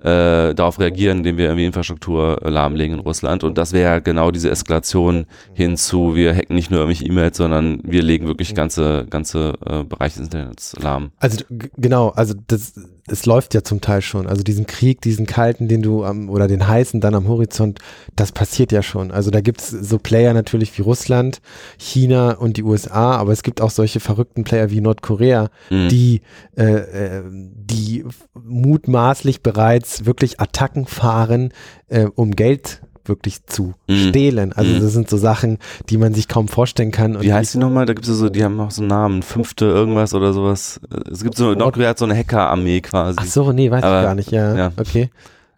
äh, 0.04 0.54
darauf 0.54 0.80
reagieren, 0.80 1.20
indem 1.20 1.38
wir 1.38 1.46
irgendwie 1.46 1.66
Infrastruktur 1.66 2.42
äh, 2.44 2.50
lahmlegen 2.50 2.98
in 2.98 3.00
Russland. 3.00 3.44
Und 3.44 3.58
das 3.58 3.72
wäre 3.72 4.02
genau 4.02 4.32
diese 4.32 4.50
Eskalation 4.50 5.26
hinzu, 5.54 6.16
wir 6.16 6.36
hacken 6.36 6.56
nicht 6.56 6.70
nur 6.70 6.82
irgendwelche 6.82 7.06
E-Mails, 7.06 7.38
sondern 7.38 7.80
wir 7.84 8.04
legen 8.04 8.28
wirklich 8.28 8.54
ganze, 8.54 9.06
ganze 9.10 9.54
äh, 9.66 9.84
Bereiche 9.84 10.20
des 10.20 10.28
Internets 10.28 10.76
lahm. 10.82 11.12
Also 11.20 11.46
genau, 11.50 12.10
also 12.10 12.34
das, 12.48 12.74
es 13.08 13.26
läuft 13.26 13.54
ja 13.54 13.64
zum 13.64 13.82
Teil 13.82 14.02
schon. 14.02 14.28
Also 14.28 14.44
diesen 14.44 14.66
Krieg, 14.66 15.02
diesen 15.02 15.26
kalten, 15.26 15.68
den 15.68 15.82
du 15.82 16.06
am, 16.06 16.30
oder 16.30 16.48
den 16.48 16.68
heißen 16.68 17.02
dann 17.02 17.16
am 17.16 17.28
Horizont, 17.28 17.80
das 18.16 18.32
passiert 18.32 18.72
ja 18.72 18.82
schon. 18.82 19.12
Also 19.12 19.30
da 19.30 19.42
gibt 19.42 19.62
es 19.62 19.70
so 19.70 19.98
Player 19.98 20.34
natürlich 20.34 20.78
wie 20.78 20.84
Russland, 20.84 21.42
China 21.78 22.34
und 22.34 22.56
die 22.58 22.64
USA, 22.64 23.16
aber 23.16 23.34
es 23.34 23.44
gibt 23.44 23.60
auch 23.60 23.72
solche 23.72 24.00
verrückten 24.00 24.46
Player 24.46 24.70
wie 24.70 24.80
Nordkorea, 24.80 25.50
mhm. 25.70 25.90
die, 25.90 26.22
äh, 26.56 26.64
äh, 26.64 27.24
die 27.30 28.06
mutmaßlich 28.42 29.44
bereits 29.44 30.06
wirklich 30.06 30.40
Attacken 30.40 30.86
fahren, 30.86 31.52
äh, 31.90 32.06
um 32.16 32.32
Geld 32.32 32.82
wirklich 33.06 33.46
zu 33.46 33.74
mhm. 33.88 34.10
stehlen. 34.10 34.54
Also 34.54 34.74
mhm. 34.74 34.82
das 34.82 34.94
sind 34.94 35.10
so 35.10 35.18
Sachen, 35.18 35.60
die 35.90 35.98
man 35.98 36.14
sich 36.14 36.28
kaum 36.28 36.48
vorstellen 36.48 36.92
kann. 36.92 37.22
Wie 37.22 37.34
heißt 37.34 37.54
die 37.54 37.58
nochmal? 37.58 37.86
Da 37.86 37.94
gibt 37.94 38.08
es 38.08 38.18
so, 38.18 38.30
die 38.30 38.44
haben 38.44 38.60
auch 38.60 38.72
so 38.72 38.82
einen 38.82 38.90
Namen, 38.90 39.24
fünfte 39.24 39.66
irgendwas 39.66 40.14
oder 40.14 40.34
sowas. 40.34 40.80
Es 41.12 41.24
gibt 41.24 41.36
so, 41.36 41.54
Nordkorea 41.54 41.90
hat 41.90 42.00
so 42.00 42.06
eine 42.06 42.16
Hackerarmee 42.16 42.82
quasi. 42.82 43.18
Ach 43.20 43.26
so, 43.26 43.52
nee, 43.52 43.70
weiß 43.70 43.84
Aber, 43.84 44.00
ich 44.00 44.06
gar 44.06 44.16
nicht, 44.16 44.32
ja. 44.32 44.56
ja. 44.56 44.72
Okay. 44.78 45.10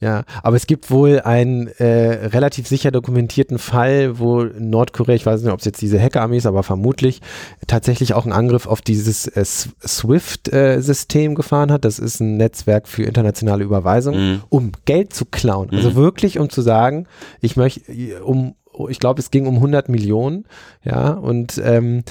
Ja, 0.06 0.24
aber 0.44 0.56
es 0.56 0.68
gibt 0.68 0.92
wohl 0.92 1.22
einen 1.22 1.66
äh, 1.66 2.28
relativ 2.28 2.68
sicher 2.68 2.92
dokumentierten 2.92 3.58
Fall, 3.58 4.20
wo 4.20 4.44
Nordkorea, 4.44 5.16
ich 5.16 5.26
weiß 5.26 5.42
nicht, 5.42 5.52
ob 5.52 5.58
es 5.58 5.66
jetzt 5.66 5.82
diese 5.82 6.00
Hackerarmee 6.00 6.38
ist, 6.38 6.46
aber 6.46 6.62
vermutlich 6.62 7.22
tatsächlich 7.66 8.14
auch 8.14 8.26
einen 8.26 8.32
Angriff 8.32 8.68
auf 8.68 8.82
dieses 8.84 9.26
äh, 9.26 9.44
SWIFT-System 9.44 11.32
äh, 11.32 11.34
gefahren 11.34 11.72
hat. 11.72 11.86
Das 11.86 11.98
ist 11.98 12.20
ein 12.20 12.38
Netzwerk 12.38 12.88
für 12.88 13.02
internationale 13.02 13.64
Überweisung, 13.64 14.16
mhm. 14.16 14.42
um 14.50 14.74
Geld 14.86 15.12
zu 15.12 15.26
klauen. 15.26 15.72
Also 15.72 15.90
mhm. 15.90 15.96
wirklich, 15.96 16.38
um 16.38 16.52
zu 16.52 16.62
sagen, 16.62 17.08
ich 17.42 17.56
möchte, 17.56 18.24
um 18.24 18.54
ich 18.90 19.00
glaube, 19.00 19.22
es 19.22 19.32
ging 19.32 19.48
um 19.48 19.56
100 19.56 19.90
Millionen, 19.90 20.46
ja, 20.84 21.12
und 21.12 21.60
ähm, 21.64 22.04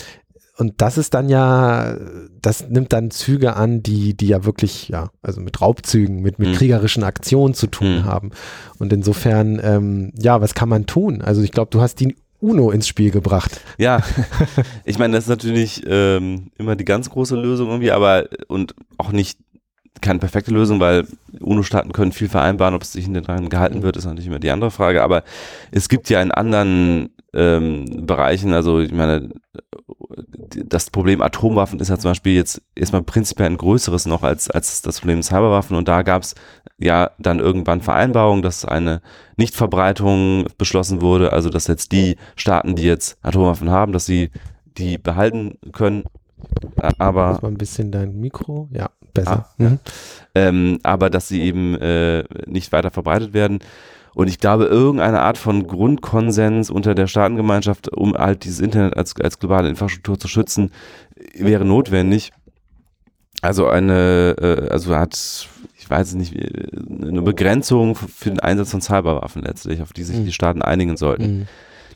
und 0.56 0.74
das 0.80 0.98
ist 0.98 1.14
dann 1.14 1.28
ja, 1.28 1.96
das 2.40 2.68
nimmt 2.68 2.92
dann 2.92 3.10
Züge 3.10 3.56
an, 3.56 3.82
die, 3.82 4.16
die 4.16 4.28
ja 4.28 4.44
wirklich, 4.44 4.88
ja, 4.88 5.10
also 5.20 5.40
mit 5.40 5.60
Raubzügen, 5.60 6.20
mit, 6.22 6.38
mit 6.38 6.50
mhm. 6.50 6.54
kriegerischen 6.54 7.02
Aktionen 7.02 7.54
zu 7.54 7.66
tun 7.66 7.98
mhm. 7.98 8.04
haben. 8.04 8.30
Und 8.78 8.92
insofern, 8.92 9.60
ähm, 9.62 10.12
ja, 10.16 10.40
was 10.40 10.54
kann 10.54 10.68
man 10.68 10.86
tun? 10.86 11.22
Also 11.22 11.42
ich 11.42 11.50
glaube, 11.50 11.70
du 11.70 11.80
hast 11.80 11.98
die 12.00 12.16
UNO 12.38 12.70
ins 12.70 12.86
Spiel 12.86 13.10
gebracht. 13.10 13.60
Ja, 13.78 14.02
ich 14.84 14.98
meine, 14.98 15.14
das 15.14 15.24
ist 15.24 15.30
natürlich 15.30 15.82
ähm, 15.86 16.50
immer 16.56 16.76
die 16.76 16.84
ganz 16.84 17.10
große 17.10 17.34
Lösung 17.34 17.68
irgendwie, 17.68 17.90
aber 17.90 18.28
und 18.46 18.74
auch 18.98 19.10
nicht 19.10 19.38
keine 20.00 20.18
perfekte 20.18 20.50
Lösung, 20.50 20.80
weil 20.80 21.06
UNO-Staaten 21.40 21.92
können 21.92 22.12
viel 22.12 22.28
vereinbaren, 22.28 22.74
ob 22.74 22.82
es 22.82 22.92
sich 22.92 23.06
in 23.06 23.14
den 23.14 23.24
Reihen 23.24 23.48
gehalten 23.48 23.82
wird, 23.82 23.96
ist 23.96 24.04
natürlich 24.04 24.26
immer 24.26 24.38
die 24.38 24.50
andere 24.50 24.70
Frage. 24.70 25.02
Aber 25.02 25.24
es 25.70 25.88
gibt 25.88 26.10
ja 26.10 26.20
in 26.20 26.30
anderen 26.30 27.10
ähm, 27.32 28.06
Bereichen, 28.06 28.52
also 28.52 28.80
ich 28.80 28.92
meine, 28.92 29.30
das 30.64 30.90
Problem 30.90 31.22
Atomwaffen 31.22 31.80
ist 31.80 31.88
ja 31.88 31.98
zum 31.98 32.10
Beispiel 32.10 32.34
jetzt 32.34 32.62
erstmal 32.74 33.02
prinzipiell 33.02 33.48
ein 33.48 33.56
größeres 33.56 34.06
noch 34.06 34.22
als, 34.22 34.50
als 34.50 34.82
das 34.82 35.00
Problem 35.00 35.22
Cyberwaffen. 35.22 35.76
Und 35.76 35.88
da 35.88 36.02
gab 36.02 36.22
es 36.22 36.34
ja 36.78 37.10
dann 37.18 37.40
irgendwann 37.40 37.80
Vereinbarungen, 37.80 38.42
dass 38.42 38.64
eine 38.64 39.00
Nichtverbreitung 39.36 40.46
beschlossen 40.58 41.00
wurde, 41.00 41.32
also 41.32 41.50
dass 41.50 41.66
jetzt 41.66 41.92
die 41.92 42.16
Staaten, 42.36 42.76
die 42.76 42.84
jetzt 42.84 43.18
Atomwaffen 43.22 43.70
haben, 43.70 43.92
dass 43.92 44.06
sie 44.06 44.30
die 44.76 44.98
behalten 44.98 45.58
können. 45.72 46.04
Aber. 46.98 47.38
Mal 47.40 47.48
ein 47.48 47.58
bisschen 47.58 47.90
dein 47.90 48.18
Mikro, 48.20 48.68
ja, 48.72 48.90
besser. 49.12 49.46
Ah, 49.48 49.62
mhm. 49.62 49.78
ähm, 50.34 50.78
aber 50.82 51.10
dass 51.10 51.28
sie 51.28 51.42
eben 51.42 51.74
äh, 51.76 52.24
nicht 52.46 52.72
weiter 52.72 52.90
verbreitet 52.90 53.32
werden. 53.32 53.60
Und 54.14 54.28
ich 54.28 54.38
glaube, 54.38 54.64
irgendeine 54.64 55.20
Art 55.20 55.38
von 55.38 55.66
Grundkonsens 55.66 56.70
unter 56.70 56.94
der 56.94 57.06
Staatengemeinschaft, 57.06 57.88
um 57.92 58.14
halt 58.14 58.44
dieses 58.44 58.60
Internet 58.60 58.96
als, 58.96 59.14
als 59.20 59.38
globale 59.38 59.68
Infrastruktur 59.68 60.18
zu 60.18 60.28
schützen, 60.28 60.70
wäre 61.34 61.64
notwendig. 61.64 62.32
Also 63.42 63.66
eine, 63.68 64.36
äh, 64.40 64.68
also 64.70 64.94
hat, 64.94 65.48
ich 65.78 65.90
weiß 65.90 66.14
nicht, 66.14 66.34
eine 66.34 67.22
Begrenzung 67.22 67.94
für 67.96 68.30
den 68.30 68.40
Einsatz 68.40 68.70
von 68.70 68.80
Cyberwaffen 68.80 69.42
letztlich, 69.42 69.82
auf 69.82 69.92
die 69.92 70.04
sich 70.04 70.18
mhm. 70.18 70.24
die 70.24 70.32
Staaten 70.32 70.62
einigen 70.62 70.96
sollten. 70.96 71.38
Mhm. 71.38 71.46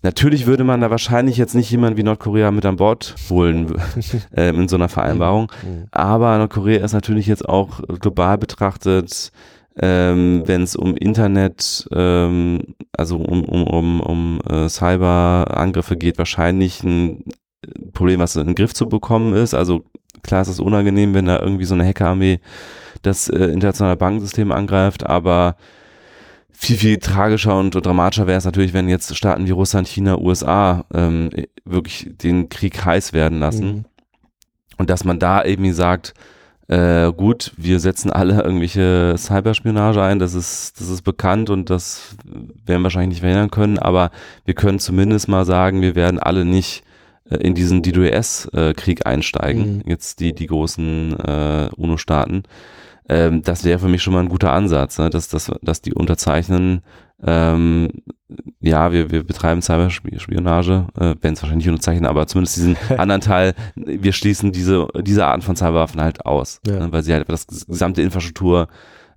Natürlich 0.03 0.47
würde 0.47 0.63
man 0.63 0.81
da 0.81 0.91
wahrscheinlich 0.91 1.37
jetzt 1.37 1.55
nicht 1.55 1.71
jemanden 1.71 1.97
wie 1.97 2.03
Nordkorea 2.03 2.51
mit 2.51 2.67
an 2.67 2.77
Bord 2.77 3.15
holen 3.31 3.75
äh, 4.37 4.51
in 4.51 4.69
so 4.69 4.77
einer 4.77 4.89
Vereinbarung. 4.89 5.51
Mhm. 5.63 5.87
Aber 5.91 6.39
Nordkorea 6.39 6.85
ist 6.85 6.93
natürlich 6.93 7.27
jetzt 7.27 7.49
auch 7.49 7.81
global 8.01 8.39
betrachtet 8.39 9.33
ähm, 9.81 10.43
wenn 10.47 10.63
es 10.63 10.77
um 10.77 10.97
Internet, 10.97 11.89
ähm, 11.93 12.75
also 12.97 13.17
um, 13.17 13.45
um, 13.45 13.65
um, 13.65 14.01
um 14.01 14.41
äh, 14.49 14.69
Cyberangriffe 14.69 15.97
geht, 15.97 16.19
wahrscheinlich 16.19 16.83
ein 16.83 17.25
Problem, 17.93 18.21
was 18.21 18.37
in 18.37 18.47
den 18.47 18.55
Griff 18.55 18.75
zu 18.75 18.89
bekommen 18.89 19.35
ist. 19.35 19.55
Also 19.55 19.85
klar 20.23 20.43
ist 20.43 20.49
es 20.49 20.61
unangenehm, 20.61 21.15
wenn 21.15 21.27
da 21.27 21.39
irgendwie 21.41 21.65
so 21.65 21.75
eine 21.75 21.87
Hackerarmee 21.87 22.41
das 23.03 23.29
äh, 23.29 23.45
internationale 23.47 23.97
Bankensystem 23.97 24.51
angreift, 24.53 25.07
aber 25.07 25.57
viel, 26.51 26.77
viel 26.77 26.99
tragischer 26.99 27.57
und 27.57 27.71
dramatischer 27.71 28.27
wäre 28.27 28.39
es 28.39 28.45
natürlich, 28.45 28.73
wenn 28.73 28.89
jetzt 28.89 29.15
Staaten 29.17 29.47
wie 29.47 29.53
Russland, 29.53 29.87
China, 29.87 30.19
USA 30.19 30.85
ähm, 30.93 31.31
wirklich 31.65 32.11
den 32.21 32.49
Krieg 32.49 32.85
heiß 32.85 33.13
werden 33.13 33.39
lassen. 33.39 33.67
Mhm. 33.67 33.85
Und 34.77 34.91
dass 34.91 35.05
man 35.05 35.21
da 35.21 35.45
eben 35.45 35.73
sagt, 35.73 36.15
äh, 36.69 37.13
gut, 37.13 37.53
wir 37.57 37.81
setzen 37.81 38.11
alle 38.11 38.43
irgendwelche 38.43 39.15
Cyberspionage 39.17 40.03
ein, 40.03 40.19
das 40.19 40.35
ist, 40.35 40.79
das 40.79 40.91
ist 40.91 41.03
bekannt 41.03 41.49
und 41.49 41.71
das 41.71 42.15
werden 42.67 42.81
wir 42.81 42.85
wahrscheinlich 42.85 43.09
nicht 43.09 43.21
verhindern 43.21 43.51
können, 43.51 43.79
aber 43.79 44.11
wir 44.45 44.55
können 44.55 44.79
zumindest 44.79 45.29
mal 45.29 45.47
sagen, 45.47 45.81
wir 45.81 45.95
werden 45.95 46.19
alle 46.19 46.45
nicht 46.45 46.85
äh, 47.31 47.37
in 47.37 47.55
diesen 47.55 47.83
DDoS-Krieg 47.83 49.07
einsteigen, 49.07 49.77
mhm. 49.79 49.83
jetzt 49.87 50.21
die, 50.21 50.35
die 50.35 50.47
großen 50.47 51.19
äh, 51.19 51.69
UNO-Staaten. 51.75 52.43
Ähm, 53.09 53.43
das 53.43 53.65
wäre 53.65 53.79
für 53.79 53.89
mich 53.89 54.03
schon 54.03 54.13
mal 54.13 54.21
ein 54.21 54.29
guter 54.29 54.53
Ansatz, 54.53 54.99
ne? 54.99 55.09
dass, 55.09 55.29
dass, 55.29 55.51
dass 55.63 55.81
die 55.81 55.95
unterzeichnen, 55.95 56.83
ähm, 57.25 57.89
ja, 58.69 58.93
wir, 58.93 59.11
wir 59.11 59.25
betreiben 59.25 59.63
Cyberspionage, 59.63 60.87
äh, 60.97 61.01
werden 61.01 61.35
es 61.35 61.43
wahrscheinlich 61.43 61.67
nicht 61.67 61.73
unterzeichnen, 61.73 62.07
aber 62.07 62.27
zumindest 62.27 62.57
diesen 62.57 62.77
anderen 62.99 63.21
Teil, 63.21 63.55
wir 63.75 64.13
schließen 64.13 64.53
diese, 64.53 64.87
diese 65.01 65.27
Arten 65.27 65.43
von 65.43 65.57
Cyberwaffen 65.57 66.01
halt 66.01 66.25
aus, 66.27 66.61
ja. 66.67 66.79
ne, 66.79 66.93
weil 66.93 67.03
sie 67.03 67.13
halt 67.13 67.29
das 67.29 67.47
gesamte 67.47 68.03
Infrastruktur 68.03 68.69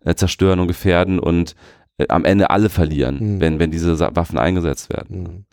äh, 0.03 0.15
zerstören 0.15 0.59
und 0.59 0.67
gefährden 0.67 1.19
und 1.19 1.55
äh, 1.97 2.05
am 2.09 2.25
Ende 2.25 2.49
alle 2.49 2.69
verlieren, 2.69 3.35
mhm. 3.35 3.41
wenn, 3.41 3.59
wenn 3.59 3.71
diese 3.71 3.99
Waffen 3.99 4.37
eingesetzt 4.37 4.89
werden. 4.89 5.23
Mhm 5.23 5.45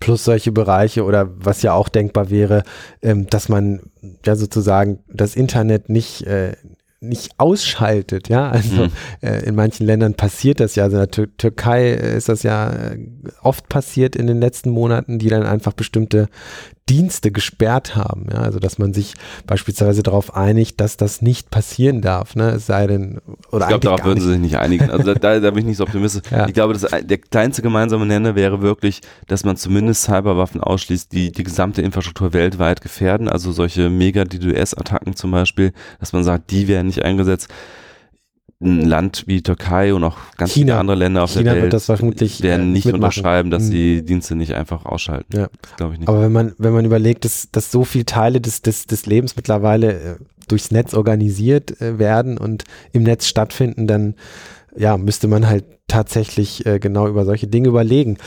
plus 0.00 0.24
solche 0.24 0.52
Bereiche 0.52 1.04
oder 1.04 1.28
was 1.44 1.62
ja 1.62 1.72
auch 1.72 1.88
denkbar 1.88 2.30
wäre, 2.30 2.62
ähm, 3.02 3.26
dass 3.28 3.48
man 3.48 3.80
ja 4.24 4.36
sozusagen 4.36 5.00
das 5.08 5.34
Internet 5.34 5.88
nicht, 5.88 6.22
äh, 6.22 6.56
nicht 7.00 7.30
ausschaltet, 7.38 8.28
ja. 8.28 8.50
Also 8.50 8.84
mhm. 8.84 8.90
äh, 9.20 9.44
in 9.44 9.54
manchen 9.54 9.86
Ländern 9.86 10.14
passiert 10.14 10.60
das 10.60 10.74
ja. 10.74 10.84
Also 10.84 10.96
in 10.96 11.00
der 11.00 11.10
Tür 11.10 11.28
Türkei 11.36 11.92
ist 11.92 12.28
das 12.28 12.42
ja 12.42 12.70
äh, 12.70 12.98
oft 13.42 13.68
passiert 13.68 14.16
in 14.16 14.26
den 14.26 14.40
letzten 14.40 14.70
Monaten, 14.70 15.18
die 15.18 15.28
dann 15.28 15.44
einfach 15.44 15.72
bestimmte 15.72 16.28
Dienste 16.88 17.30
gesperrt 17.30 17.96
haben. 17.96 18.26
Ja? 18.32 18.40
Also 18.40 18.58
dass 18.58 18.78
man 18.78 18.92
sich 18.92 19.14
beispielsweise 19.46 20.02
darauf 20.02 20.34
einigt, 20.34 20.80
dass 20.80 20.96
das 20.96 21.22
nicht 21.22 21.50
passieren 21.50 22.00
darf. 22.00 22.34
Ne? 22.34 22.50
Es 22.50 22.66
sei 22.66 22.86
denn, 22.86 23.20
oder 23.50 23.64
ich 23.64 23.68
glaube, 23.68 23.84
darauf 23.84 24.04
würden 24.04 24.20
sie 24.20 24.30
sich 24.30 24.38
nicht 24.38 24.58
einigen. 24.58 24.90
Also 24.90 25.14
da, 25.14 25.40
da 25.40 25.50
bin 25.50 25.60
ich 25.60 25.66
nicht 25.66 25.76
so 25.76 25.84
optimistisch. 25.84 26.30
ja. 26.30 26.46
Ich 26.46 26.54
glaube, 26.54 26.74
dass 26.74 26.86
der 26.90 27.18
kleinste 27.18 27.62
gemeinsame 27.62 28.06
Nenner 28.06 28.34
wäre 28.34 28.62
wirklich, 28.62 29.00
dass 29.26 29.44
man 29.44 29.56
zumindest 29.56 30.02
Cyberwaffen 30.02 30.60
ausschließt, 30.60 31.12
die 31.12 31.32
die 31.32 31.44
gesamte 31.44 31.82
Infrastruktur 31.82 32.32
weltweit 32.32 32.80
gefährden. 32.80 33.28
Also 33.28 33.52
solche 33.52 33.90
Mega-DDoS-Attacken 33.90 35.14
zum 35.14 35.30
Beispiel, 35.30 35.72
dass 36.00 36.12
man 36.12 36.24
sagt, 36.24 36.50
die 36.50 36.68
werden 36.68 36.86
nicht 36.86 37.04
eingesetzt 37.04 37.48
ein 38.60 38.84
Land 38.84 39.24
wie 39.26 39.42
Türkei 39.42 39.94
und 39.94 40.02
auch 40.02 40.16
ganz 40.36 40.52
China. 40.52 40.72
viele 40.72 40.78
andere 40.78 40.96
Länder 40.96 41.22
auf 41.22 41.30
China 41.30 41.44
der 41.44 41.54
Welt 41.54 41.62
wird 41.64 41.72
das 41.74 41.86
vermutlich 41.86 42.42
werden 42.42 42.68
äh, 42.68 42.72
nicht 42.72 42.86
mitmachen. 42.86 43.04
unterschreiben, 43.04 43.50
dass 43.50 43.64
mhm. 43.64 43.70
die 43.70 44.04
Dienste 44.04 44.34
nicht 44.34 44.54
einfach 44.54 44.84
ausschalten. 44.84 45.36
Ja. 45.36 45.48
Glaube 45.76 45.94
ich 45.94 46.00
nicht. 46.00 46.08
Aber 46.08 46.22
wenn 46.22 46.32
man, 46.32 46.54
wenn 46.58 46.72
man 46.72 46.84
überlegt, 46.84 47.24
dass, 47.24 47.50
dass 47.52 47.70
so 47.70 47.84
viele 47.84 48.04
Teile 48.04 48.40
des, 48.40 48.62
des, 48.62 48.86
des 48.86 49.06
Lebens 49.06 49.36
mittlerweile 49.36 49.92
äh, 49.92 50.16
durchs 50.48 50.72
Netz 50.72 50.94
organisiert 50.94 51.80
äh, 51.80 52.00
werden 52.00 52.36
und 52.36 52.64
im 52.92 53.04
Netz 53.04 53.26
stattfinden, 53.28 53.86
dann 53.86 54.14
ja, 54.76 54.96
müsste 54.96 55.28
man 55.28 55.48
halt 55.48 55.64
tatsächlich 55.88 56.62
genau 56.80 57.08
über 57.08 57.24
solche 57.24 57.46
Dinge 57.46 57.68
überlegen. 57.68 58.18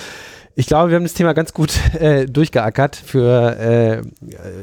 Ich 0.56 0.68
glaube, 0.68 0.90
wir 0.90 0.96
haben 0.96 1.04
das 1.04 1.14
Thema 1.14 1.34
ganz 1.34 1.54
gut 1.54 1.74
äh, 2.00 2.26
durchgeackert 2.26 2.96
für 2.96 3.58
äh, 3.58 4.02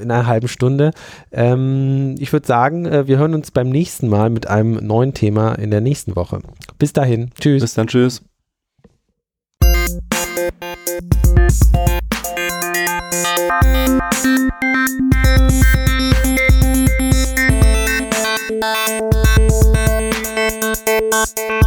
in 0.02 0.10
einer 0.10 0.26
halben 0.26 0.48
Stunde. 0.48 0.92
Ähm, 1.32 2.16
ich 2.18 2.32
würde 2.32 2.46
sagen, 2.46 2.86
äh, 2.86 3.06
wir 3.06 3.18
hören 3.18 3.34
uns 3.34 3.50
beim 3.50 3.68
nächsten 3.70 4.08
Mal 4.08 4.30
mit 4.30 4.46
einem 4.46 4.74
neuen 4.74 5.14
Thema 5.14 5.54
in 5.54 5.70
der 5.70 5.80
nächsten 5.80 6.16
Woche. 6.16 6.40
Bis 6.78 6.92
dahin. 6.92 7.30
Tschüss. 7.40 7.62
Bis 7.62 7.74
dann. 7.74 7.86
Tschüss. 7.86 8.22
Thank 21.38 21.57